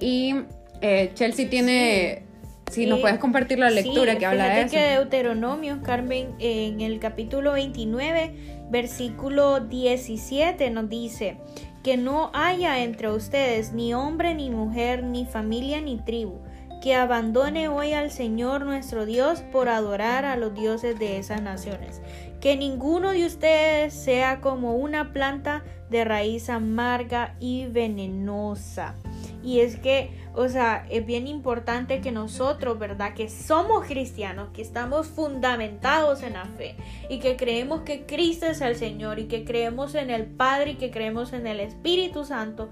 Y 0.00 0.34
eh, 0.80 1.12
Chelsea 1.14 1.48
tiene, 1.48 2.24
si 2.70 2.86
nos 2.86 3.00
puedes 3.00 3.18
compartir 3.18 3.58
la 3.58 3.70
lectura 3.70 4.16
que 4.16 4.26
habla 4.26 4.48
de 4.48 4.62
eso. 4.62 4.70
que 4.72 4.80
Deuteronomio, 4.80 5.80
Carmen, 5.82 6.34
en 6.40 6.80
el 6.80 6.98
capítulo 6.98 7.52
29, 7.52 8.66
versículo 8.70 9.60
17 9.60 10.70
nos 10.70 10.88
dice, 10.88 11.36
que 11.84 11.98
no 11.98 12.30
haya 12.32 12.82
entre 12.82 13.12
ustedes 13.12 13.74
ni 13.74 13.92
hombre 13.92 14.34
ni 14.34 14.48
mujer, 14.48 15.04
ni 15.04 15.26
familia 15.26 15.82
ni 15.82 15.98
tribu, 15.98 16.40
que 16.82 16.94
abandone 16.94 17.68
hoy 17.68 17.92
al 17.92 18.10
Señor 18.10 18.64
nuestro 18.64 19.04
Dios 19.04 19.42
por 19.52 19.68
adorar 19.68 20.24
a 20.24 20.36
los 20.36 20.54
dioses 20.54 20.98
de 20.98 21.18
esas 21.18 21.42
naciones. 21.42 22.00
Que 22.40 22.56
ninguno 22.56 23.10
de 23.10 23.26
ustedes 23.26 23.92
sea 23.92 24.40
como 24.40 24.76
una 24.76 25.12
planta 25.12 25.62
de 25.90 26.04
raíz 26.04 26.48
amarga 26.48 27.36
y 27.38 27.66
venenosa. 27.66 28.94
Y 29.44 29.60
es 29.60 29.76
que 29.76 30.10
o 30.36 30.48
sea, 30.48 30.84
es 30.90 31.06
bien 31.06 31.28
importante 31.28 32.00
que 32.00 32.10
nosotros, 32.10 32.76
¿verdad? 32.76 33.14
Que 33.14 33.28
somos 33.28 33.86
cristianos, 33.86 34.48
que 34.52 34.62
estamos 34.62 35.06
fundamentados 35.06 36.24
en 36.24 36.32
la 36.32 36.44
fe 36.44 36.74
y 37.08 37.20
que 37.20 37.36
creemos 37.36 37.82
que 37.82 38.04
Cristo 38.04 38.46
es 38.46 38.60
el 38.60 38.74
Señor 38.74 39.20
y 39.20 39.26
que 39.26 39.44
creemos 39.44 39.94
en 39.94 40.10
el 40.10 40.26
Padre 40.26 40.72
y 40.72 40.74
que 40.74 40.90
creemos 40.90 41.32
en 41.32 41.46
el 41.46 41.60
Espíritu 41.60 42.24
Santo, 42.24 42.68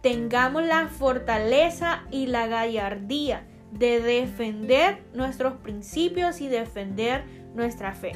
tengamos 0.00 0.64
la 0.64 0.88
fortaleza 0.88 2.02
y 2.10 2.26
la 2.26 2.48
gallardía 2.48 3.46
de 3.70 4.00
defender 4.00 5.04
nuestros 5.14 5.54
principios 5.54 6.40
y 6.40 6.48
defender 6.48 7.24
nuestra 7.54 7.92
fe. 7.92 8.12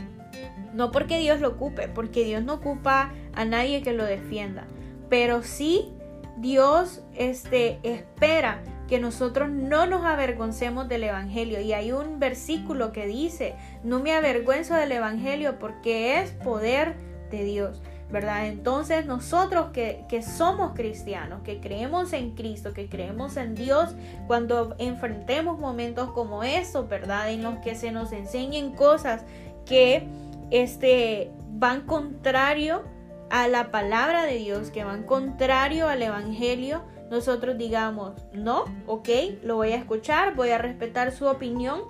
No 0.74 0.90
porque 0.90 1.18
Dios 1.18 1.40
lo 1.40 1.50
ocupe, 1.50 1.86
porque 1.86 2.24
Dios 2.24 2.42
no 2.42 2.54
ocupa 2.54 3.12
a 3.32 3.44
nadie 3.44 3.80
que 3.82 3.92
lo 3.92 4.04
defienda, 4.04 4.66
pero 5.08 5.44
sí 5.44 5.92
Dios 6.40 7.02
este, 7.14 7.78
espera 7.82 8.62
que 8.88 8.98
nosotros 8.98 9.50
no 9.50 9.86
nos 9.86 10.04
avergoncemos 10.04 10.88
del 10.88 11.04
Evangelio. 11.04 11.60
Y 11.60 11.72
hay 11.72 11.92
un 11.92 12.18
versículo 12.18 12.92
que 12.92 13.06
dice, 13.06 13.54
no 13.84 14.00
me 14.00 14.14
avergüenzo 14.14 14.74
del 14.74 14.92
Evangelio 14.92 15.58
porque 15.58 16.20
es 16.20 16.30
poder 16.30 16.96
de 17.30 17.44
Dios. 17.44 17.82
¿verdad? 18.10 18.46
Entonces 18.46 19.04
nosotros 19.04 19.66
que, 19.72 20.06
que, 20.08 20.22
somos 20.22 20.72
cristianos, 20.74 21.42
que 21.42 21.60
creemos 21.60 22.14
en 22.14 22.30
Cristo, 22.30 22.72
que 22.72 22.88
creemos 22.88 23.36
en 23.36 23.54
Dios, 23.54 23.94
cuando 24.26 24.74
enfrentemos 24.78 25.58
momentos 25.58 26.10
como 26.12 26.42
estos, 26.42 26.88
¿verdad? 26.88 27.30
En 27.30 27.42
los 27.42 27.58
que 27.58 27.74
se 27.74 27.92
nos 27.92 28.12
enseñen 28.12 28.72
cosas 28.72 29.24
que 29.66 30.08
este, 30.50 31.30
van 31.50 31.82
contrario 31.82 32.82
a 33.30 33.48
la 33.48 33.70
palabra 33.70 34.24
de 34.24 34.36
Dios, 34.36 34.70
que 34.70 34.84
van 34.84 35.04
contrario 35.04 35.88
al 35.88 36.02
Evangelio, 36.02 36.82
nosotros 37.10 37.56
digamos, 37.56 38.14
no, 38.32 38.64
ok, 38.86 39.08
lo 39.42 39.56
voy 39.56 39.72
a 39.72 39.76
escuchar, 39.76 40.34
voy 40.34 40.50
a 40.50 40.58
respetar 40.58 41.12
su 41.12 41.26
opinión. 41.26 41.80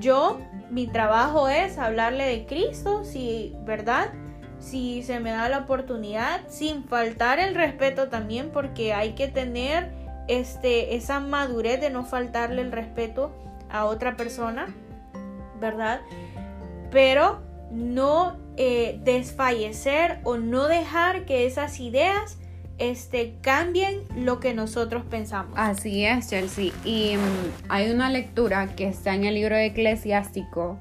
Yo, 0.00 0.38
mi 0.70 0.86
trabajo 0.86 1.48
es 1.48 1.78
hablarle 1.78 2.24
de 2.24 2.46
Cristo, 2.46 3.04
si, 3.04 3.54
¿verdad? 3.64 4.10
si 4.58 5.02
se 5.02 5.20
me 5.20 5.30
da 5.30 5.48
la 5.48 5.58
oportunidad, 5.58 6.40
sin 6.48 6.84
faltar 6.84 7.38
el 7.38 7.54
respeto 7.54 8.08
también, 8.08 8.50
porque 8.50 8.94
hay 8.94 9.12
que 9.12 9.28
tener 9.28 9.92
este, 10.28 10.96
esa 10.96 11.20
madurez 11.20 11.80
de 11.80 11.90
no 11.90 12.04
faltarle 12.04 12.62
el 12.62 12.72
respeto 12.72 13.32
a 13.70 13.84
otra 13.84 14.16
persona, 14.16 14.66
¿verdad? 15.60 16.00
Pero 16.90 17.42
no 17.70 18.36
eh, 18.56 19.00
desfallecer 19.04 20.18
o 20.24 20.36
no 20.36 20.66
dejar 20.66 21.24
que 21.24 21.46
esas 21.46 21.80
ideas 21.80 22.38
este, 22.78 23.34
cambien 23.40 24.02
lo 24.16 24.40
que 24.40 24.54
nosotros 24.54 25.04
pensamos. 25.08 25.54
Así 25.56 26.04
es, 26.04 26.28
Chelsea. 26.28 26.72
Y 26.84 27.16
mm, 27.16 27.70
hay 27.70 27.90
una 27.90 28.10
lectura 28.10 28.74
que 28.76 28.88
está 28.88 29.14
en 29.14 29.24
el 29.24 29.34
libro 29.34 29.56
de 29.56 29.66
Eclesiástico 29.66 30.78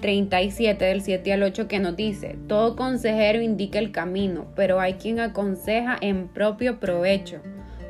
37 0.00 0.84
del 0.84 1.00
7 1.00 1.32
al 1.32 1.42
8 1.44 1.66
que 1.66 1.78
nos 1.78 1.96
dice, 1.96 2.36
todo 2.46 2.76
consejero 2.76 3.40
indica 3.40 3.78
el 3.78 3.90
camino, 3.90 4.44
pero 4.54 4.78
hay 4.78 4.94
quien 4.94 5.18
aconseja 5.18 5.96
en 6.00 6.28
propio 6.28 6.78
provecho. 6.78 7.40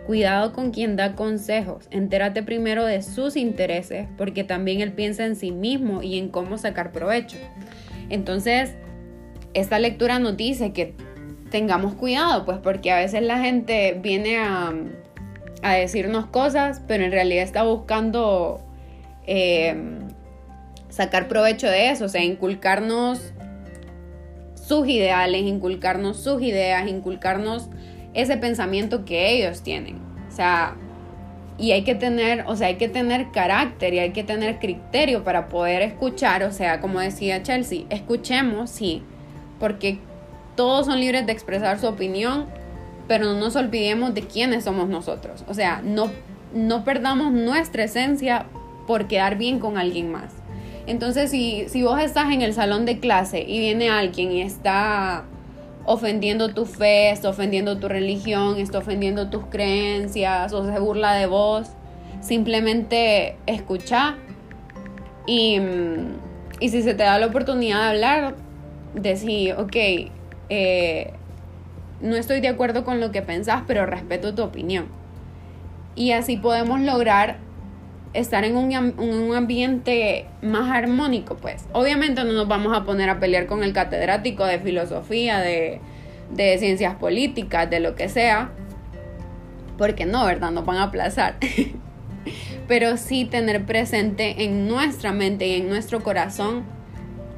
Cuidado 0.07 0.53
con 0.53 0.71
quien 0.71 0.95
da 0.95 1.17
consejos, 1.17 1.89
entérate 1.91 2.45
primero 2.45 2.85
de 2.85 3.03
sus 3.03 3.37
intereses, 3.37 4.07
porque 4.17 4.45
también 4.45 4.81
él 4.81 4.93
piensa 4.93 5.25
en 5.25 5.35
sí 5.35 5.51
mismo 5.51 6.03
y 6.03 6.19
en 6.19 6.29
cómo 6.29 6.57
sacar 6.57 6.93
provecho. 6.93 7.39
Entonces, 8.11 8.77
esta 9.55 9.79
lectura 9.79 10.19
nos 10.19 10.37
dice 10.37 10.73
que 10.73 10.95
tengamos 11.51 11.95
cuidado, 11.95 12.45
pues 12.45 12.59
porque 12.59 12.93
a 12.93 12.97
veces 12.97 13.23
la 13.23 13.39
gente 13.39 13.99
viene 14.03 14.39
a, 14.39 14.73
decirnos 15.63 16.27
cosas, 16.27 16.83
pero 16.87 17.05
en 17.05 17.13
realidad 17.13 17.43
está 17.43 17.63
buscando... 17.63 18.61
Eh, 19.27 19.75
sacar 20.95 21.27
provecho 21.27 21.67
de 21.67 21.91
eso, 21.91 22.05
o 22.05 22.09
sea, 22.09 22.23
inculcarnos 22.23 23.33
sus 24.55 24.87
ideales, 24.87 25.43
inculcarnos 25.43 26.19
sus 26.19 26.41
ideas, 26.41 26.89
inculcarnos 26.89 27.69
ese 28.15 28.37
pensamiento 28.37 29.05
que 29.05 29.33
ellos 29.33 29.63
tienen. 29.63 29.97
O 30.29 30.31
sea, 30.31 30.77
y 31.59 31.73
hay 31.73 31.83
que 31.83 31.97
tener, 31.97 32.45
o 32.47 32.55
sea, 32.55 32.69
hay 32.69 32.77
que 32.77 32.89
tener 32.89 33.33
carácter 33.33 33.93
y 33.93 33.99
hay 33.99 34.11
que 34.11 34.23
tener 34.23 34.61
criterio 34.61 35.25
para 35.25 35.49
poder 35.49 35.83
escuchar, 35.83 36.45
o 36.45 36.53
sea, 36.53 36.81
como 36.81 37.01
decía 37.01 37.43
Chelsea, 37.43 37.87
escuchemos, 37.91 38.71
sí, 38.71 39.03
porque 39.59 39.99
todos 40.57 40.87
son 40.87 41.01
libres 41.01 41.27
de 41.27 41.33
expresar 41.33 41.79
su 41.79 41.87
opinión, 41.87 42.47
pero 43.09 43.27
no 43.27 43.35
nos 43.35 43.57
olvidemos 43.57 44.15
de 44.15 44.23
quiénes 44.23 44.65
somos 44.65 44.89
nosotros. 44.89 45.45
O 45.49 45.55
sea, 45.55 45.83
no, 45.85 46.11
no 46.55 46.85
perdamos 46.85 47.33
nuestra 47.33 47.85
esencia 47.85 48.47
por 48.87 49.07
quedar 49.07 49.37
bien 49.37 49.59
con 49.59 49.79
alguien 49.79 50.11
más. 50.11 50.33
Entonces, 50.87 51.31
si, 51.31 51.69
si 51.69 51.83
vos 51.83 52.01
estás 52.01 52.33
en 52.33 52.43
el 52.43 52.53
salón 52.53 52.85
de 52.85 53.01
clase 53.01 53.43
y 53.43 53.59
viene 53.59 53.91
alguien 53.91 54.33
y 54.33 54.43
está 54.43 55.25
ofendiendo 55.87 56.49
tu 56.49 56.67
fe, 56.67 57.11
está 57.11 57.31
ofendiendo 57.31 57.79
tu 57.79 57.89
religión, 57.89 58.59
está 58.59 58.79
ofendiendo 58.79 59.29
tus 59.29 59.47
creencias 59.47 60.53
o 60.53 60.65
se 60.65 60.79
burla 60.79 61.15
de 61.15 61.27
vos, 61.27 61.69
simplemente 62.21 63.37
escucha 63.47 64.17
y, 65.27 65.61
y 66.61 66.69
si 66.71 66.83
se 66.83 66.95
te 66.95 67.03
da 67.03 67.19
la 67.19 67.27
oportunidad 67.27 67.81
de 67.83 67.89
hablar, 67.89 68.35
decir, 68.95 69.55
ok, 69.55 69.77
eh, 70.49 71.11
no 72.01 72.17
estoy 72.17 72.41
de 72.41 72.49
acuerdo 72.49 72.85
con 72.85 73.01
lo 73.01 73.11
que 73.13 73.23
pensás, 73.23 73.63
pero 73.67 73.87
respeto 73.87 74.35
tu 74.35 74.43
opinión. 74.43 74.87
Y 75.95 76.13
así 76.13 76.37
podemos 76.37 76.81
lograr 76.81 77.39
estar 78.15 78.45
en 78.45 78.57
un, 78.57 79.35
ambiente 79.35 80.27
más 80.43 80.71
armónico, 80.71 81.37
pues. 81.37 81.67
Obviamente 81.73 82.25
no 82.25 82.33
nos 82.33 82.49
vamos 82.49 82.77
a 82.77 82.85
poner 82.85 83.11
a 83.11 83.19
pelear 83.19 83.47
con 83.47 83.63
el 83.65 83.73
catedrático 83.73 84.45
de 84.45 84.61
filosofía, 84.61 85.39
de, 85.39 85.81
de 86.31 86.59
ciencias 86.59 86.95
políticas, 86.95 87.69
de 87.69 87.81
lo 87.81 87.95
que 87.97 88.09
sea, 88.09 88.51
porque 89.77 90.07
no, 90.07 90.25
¿verdad? 90.25 90.53
Nos 90.53 90.65
van 90.65 90.77
a 90.77 90.85
aplazar. 90.85 91.37
Pero 92.69 92.97
sí 92.97 93.25
tener 93.25 93.65
presente 93.65 94.45
en 94.45 94.67
nuestra 94.69 95.13
mente 95.13 95.49
y 95.49 95.61
en 95.61 95.69
nuestro 95.69 96.03
corazón 96.03 96.65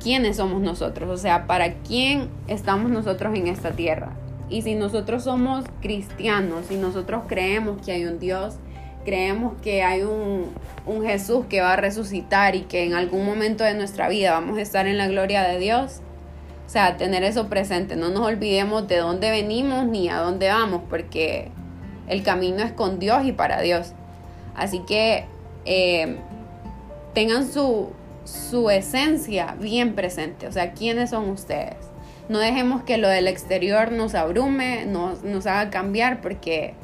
quiénes 0.07 0.37
somos 0.37 0.63
nosotros, 0.63 1.11
o 1.11 1.17
sea, 1.17 1.49
para 1.49 1.75
quién 1.79 2.29
estamos 2.47 2.93
nosotros 2.93 3.35
en 3.35 3.49
esta 3.49 3.73
tierra. 3.73 4.13
Y 4.49 4.63
si 4.63 4.77
nosotros 4.77 5.25
somos 5.25 5.65
cristianos, 5.83 6.67
si 6.69 6.77
nosotros 6.77 7.25
creemos 7.27 7.85
que 7.85 7.91
hay 7.91 8.05
un 8.05 8.21
Dios, 8.21 8.55
creemos 9.05 9.55
que 9.63 9.83
hay 9.83 10.03
un, 10.03 10.53
Jesús 11.03 11.47
que 11.49 11.61
va 11.61 11.73
a 11.73 11.77
resucitar 11.77 12.55
y 12.55 12.61
que 12.61 12.85
en 12.85 12.95
algún 12.95 13.27
momento 13.27 13.65
de 13.65 13.75
nuestra 13.75 14.09
vida 14.09 14.31
vamos 14.31 14.59
a 14.59 14.61
estar 14.61 14.87
en 14.87 14.97
la 14.97 15.09
gloria 15.09 15.43
de 15.43 15.59
Dios. 15.59 16.03
O 16.69 16.71
sea, 16.71 16.97
tener 16.97 17.25
eso 17.25 17.49
presente, 17.49 17.97
no 17.97 18.09
nos 18.09 18.25
olvidemos 18.29 18.87
de 18.87 18.99
dónde 18.99 19.33
venimos 19.33 19.87
ni 19.87 20.09
a 20.09 20.19
dónde 20.19 20.47
vamos, 20.47 20.83
porque 20.89 21.51
el 22.07 22.23
camino 22.23 22.63
es 22.63 22.71
con 22.71 23.01
Dios 23.01 23.25
y 23.25 23.33
para 23.33 23.61
Dios. 23.61 23.93
Así 24.55 24.85
que 24.87 25.25
eh, 25.65 26.17
tengan 27.13 27.45
su, 27.45 27.89
su 28.27 28.71
esencia 28.71 29.57
bien 29.61 29.95
presente, 29.95 30.47
o 30.47 30.53
sea, 30.53 30.73
quiénes 30.73 31.11
son 31.11 31.31
ustedes. 31.31 31.77
No 32.29 32.39
dejemos 32.39 32.83
que 32.83 32.99
lo 32.99 33.09
del 33.09 33.29
exterior 33.29 33.93
nos 33.93 34.15
abrume, 34.15 34.85
nos, 34.87 35.23
nos 35.23 35.47
haga 35.47 35.71
cambiar, 35.71 36.21
porque 36.21 36.75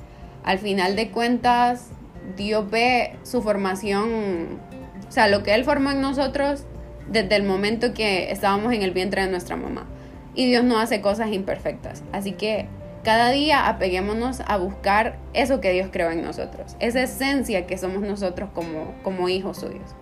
al 0.45 0.59
final 0.59 0.97
de 0.97 1.11
cuentas 1.11 1.89
Dios 2.37 2.71
ve 2.71 3.17
su 3.25 3.43
formación, 3.43 4.61
o 5.09 5.13
sea, 5.13 5.29
lo 5.29 5.43
que 5.43 5.55
Él 5.55 5.65
formó 5.65 5.91
en 5.91 6.01
nosotros 6.01 6.65
desde 7.09 7.35
el 7.37 7.43
momento 7.43 7.93
que 7.93 8.31
estábamos 8.31 8.73
en 8.73 8.83
el 8.83 8.93
vientre 8.93 9.23
de 9.23 9.31
nuestra 9.31 9.57
mamá. 9.57 9.87
Y 10.35 10.47
Dios 10.47 10.65
no 10.65 10.79
hace 10.79 11.01
cosas 11.01 11.31
imperfectas. 11.33 12.03
Así 12.13 12.33
que 12.33 12.69
cada 13.05 13.31
día 13.31 13.69
apeguémonos 13.69 14.41
a 14.47 14.57
buscar 14.57 15.19
eso 15.35 15.61
que 15.61 15.73
Dios 15.73 15.89
creó 15.93 16.11
en 16.11 16.23
nosotros, 16.23 16.77
esa 16.79 17.03
esencia 17.03 17.67
que 17.67 17.77
somos 17.77 18.03
nosotros 18.03 18.51
como, 18.55 18.95
como 19.03 19.29
hijos 19.29 19.59
suyos. 19.59 19.95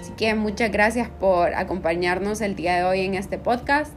Así 0.00 0.12
que 0.12 0.34
muchas 0.34 0.70
gracias 0.70 1.08
por 1.08 1.54
acompañarnos 1.54 2.40
el 2.40 2.54
día 2.54 2.76
de 2.76 2.84
hoy 2.84 3.00
en 3.00 3.14
este 3.14 3.38
podcast. 3.38 3.92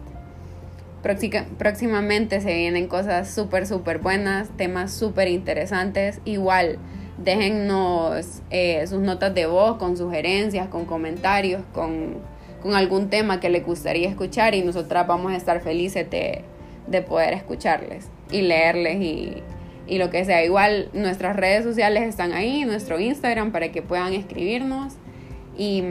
Próximamente 1.57 2.41
se 2.41 2.53
vienen 2.53 2.87
cosas 2.87 3.29
súper, 3.33 3.65
súper 3.65 3.99
buenas, 3.99 4.49
temas 4.55 4.91
súper 4.93 5.27
interesantes. 5.27 6.19
Igual, 6.25 6.77
déjennos 7.17 8.41
eh, 8.49 8.85
sus 8.87 8.99
notas 8.99 9.33
de 9.33 9.45
voz 9.45 9.77
con 9.77 9.97
sugerencias, 9.97 10.67
con 10.69 10.85
comentarios, 10.85 11.63
con, 11.73 12.19
algún 12.73 13.09
tema 13.09 13.39
que 13.39 13.49
les 13.49 13.65
gustaría 13.65 14.07
escuchar 14.07 14.53
y 14.53 14.61
nosotras 14.61 15.07
vamos 15.07 15.31
a 15.31 15.35
estar 15.35 15.61
felices 15.61 16.07
de, 16.09 16.43
poder 17.01 17.33
escucharles 17.33 18.09
y 18.29 18.41
leerles 18.41 19.01
y, 19.01 19.43
y, 19.87 19.97
lo 19.97 20.11
que 20.11 20.23
sea. 20.25 20.43
Igual 20.43 20.89
nuestras 20.93 21.35
redes 21.35 21.63
sociales 21.63 22.03
están 22.03 22.33
ahí, 22.33 22.65
nuestro 22.65 22.99
Instagram 22.99 23.51
para 23.51 23.71
que 23.71 23.81
puedan 23.81 24.13
escribirnos 24.13 24.93
y, 25.57 25.83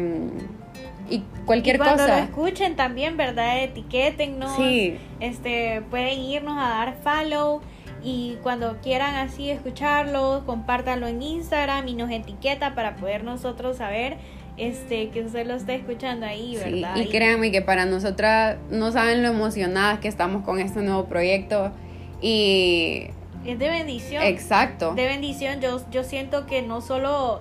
y 1.08 1.22
cualquier 1.44 1.78
cosa. 1.78 1.94
Cuando 1.94 2.14
lo 2.14 2.22
escuchen 2.22 2.76
también, 2.76 3.16
¿verdad? 3.16 3.62
Etiquétennos. 3.62 4.56
Sí. 4.56 4.96
Este, 5.20 5.82
pueden 5.90 6.18
irnos 6.20 6.58
a 6.58 6.68
dar 6.68 6.96
follow 7.02 7.60
y 8.02 8.38
cuando 8.42 8.78
quieran 8.80 9.14
así 9.16 9.50
escucharlo, 9.50 10.44
compártanlo 10.46 11.06
en 11.06 11.22
Instagram 11.22 11.88
y 11.88 11.94
nos 11.94 12.10
etiqueta 12.10 12.74
para 12.74 12.96
poder 12.96 13.24
nosotros 13.24 13.76
saber 13.76 14.16
este 14.56 15.08
que 15.08 15.22
usted 15.22 15.46
lo 15.46 15.54
esté 15.54 15.76
escuchando 15.76 16.26
ahí, 16.26 16.56
¿verdad? 16.56 16.96
y, 16.96 17.06
créanme 17.06 17.50
que 17.50 17.62
para 17.62 17.86
nosotras 17.86 18.58
no 18.70 18.92
saben 18.92 19.22
lo 19.22 19.28
emocionadas 19.28 20.00
que 20.00 20.08
estamos 20.08 20.44
con 20.44 20.58
este 20.58 20.80
nuevo 20.82 21.06
proyecto 21.06 21.72
y 22.20 23.08
es 23.46 23.58
de 23.58 23.68
bendición. 23.70 24.22
Exacto. 24.22 24.94
De 24.94 25.06
bendición. 25.06 25.60
Yo, 25.60 25.80
yo 25.90 26.04
siento 26.04 26.46
que 26.46 26.60
no 26.60 26.82
solo 26.82 27.40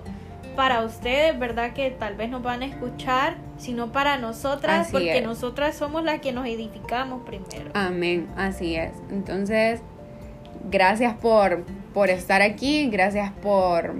para 0.56 0.84
ustedes, 0.84 1.38
¿verdad? 1.38 1.72
Que 1.72 1.90
tal 1.90 2.16
vez 2.16 2.30
nos 2.30 2.42
van 2.42 2.62
a 2.62 2.66
escuchar, 2.66 3.36
sino 3.58 3.92
para 3.92 4.18
nosotras, 4.18 4.88
porque 4.90 5.20
nosotras 5.22 5.76
somos 5.76 6.04
las 6.04 6.20
que 6.20 6.32
nos 6.32 6.46
edificamos 6.46 7.22
primero. 7.24 7.70
Amén, 7.74 8.28
así 8.36 8.76
es. 8.76 8.92
Entonces, 9.10 9.80
gracias 10.70 11.14
por, 11.14 11.64
por 11.94 12.10
estar 12.10 12.42
aquí, 12.42 12.88
gracias 12.90 13.30
por, 13.42 13.94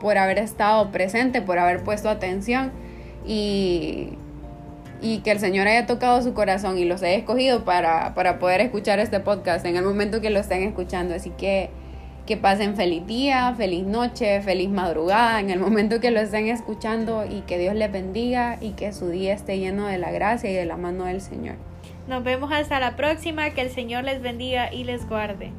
por 0.00 0.18
haber 0.18 0.38
estado 0.38 0.90
presente, 0.90 1.42
por 1.42 1.58
haber 1.58 1.82
puesto 1.82 2.08
atención 2.08 2.72
y, 3.26 4.10
y 5.00 5.18
que 5.18 5.30
el 5.30 5.38
Señor 5.38 5.68
haya 5.68 5.86
tocado 5.86 6.22
su 6.22 6.34
corazón 6.34 6.78
y 6.78 6.84
los 6.84 7.02
haya 7.02 7.16
escogido 7.16 7.64
para, 7.64 8.14
para 8.14 8.38
poder 8.38 8.60
escuchar 8.60 8.98
este 8.98 9.20
podcast 9.20 9.64
en 9.66 9.76
el 9.76 9.84
momento 9.84 10.20
que 10.20 10.30
lo 10.30 10.40
estén 10.40 10.62
escuchando. 10.62 11.14
Así 11.14 11.30
que 11.30 11.70
que 12.26 12.36
pasen 12.36 12.74
feliz 12.74 13.06
día, 13.06 13.54
feliz 13.56 13.84
noche, 13.84 14.40
feliz 14.42 14.68
madrugada 14.68 15.40
en 15.40 15.50
el 15.50 15.60
momento 15.60 16.00
que 16.00 16.10
lo 16.10 16.20
estén 16.20 16.48
escuchando 16.48 17.24
y 17.24 17.42
que 17.42 17.56
Dios 17.56 17.74
les 17.74 17.90
bendiga 17.90 18.58
y 18.60 18.72
que 18.72 18.92
su 18.92 19.08
día 19.08 19.32
esté 19.32 19.58
lleno 19.58 19.86
de 19.86 19.98
la 19.98 20.10
gracia 20.10 20.50
y 20.50 20.54
de 20.54 20.66
la 20.66 20.76
mano 20.76 21.04
del 21.04 21.20
Señor. 21.20 21.54
Nos 22.08 22.24
vemos 22.24 22.52
hasta 22.52 22.80
la 22.80 22.96
próxima, 22.96 23.50
que 23.50 23.62
el 23.62 23.70
Señor 23.70 24.04
les 24.04 24.20
bendiga 24.20 24.72
y 24.72 24.84
les 24.84 25.08
guarde. 25.08 25.52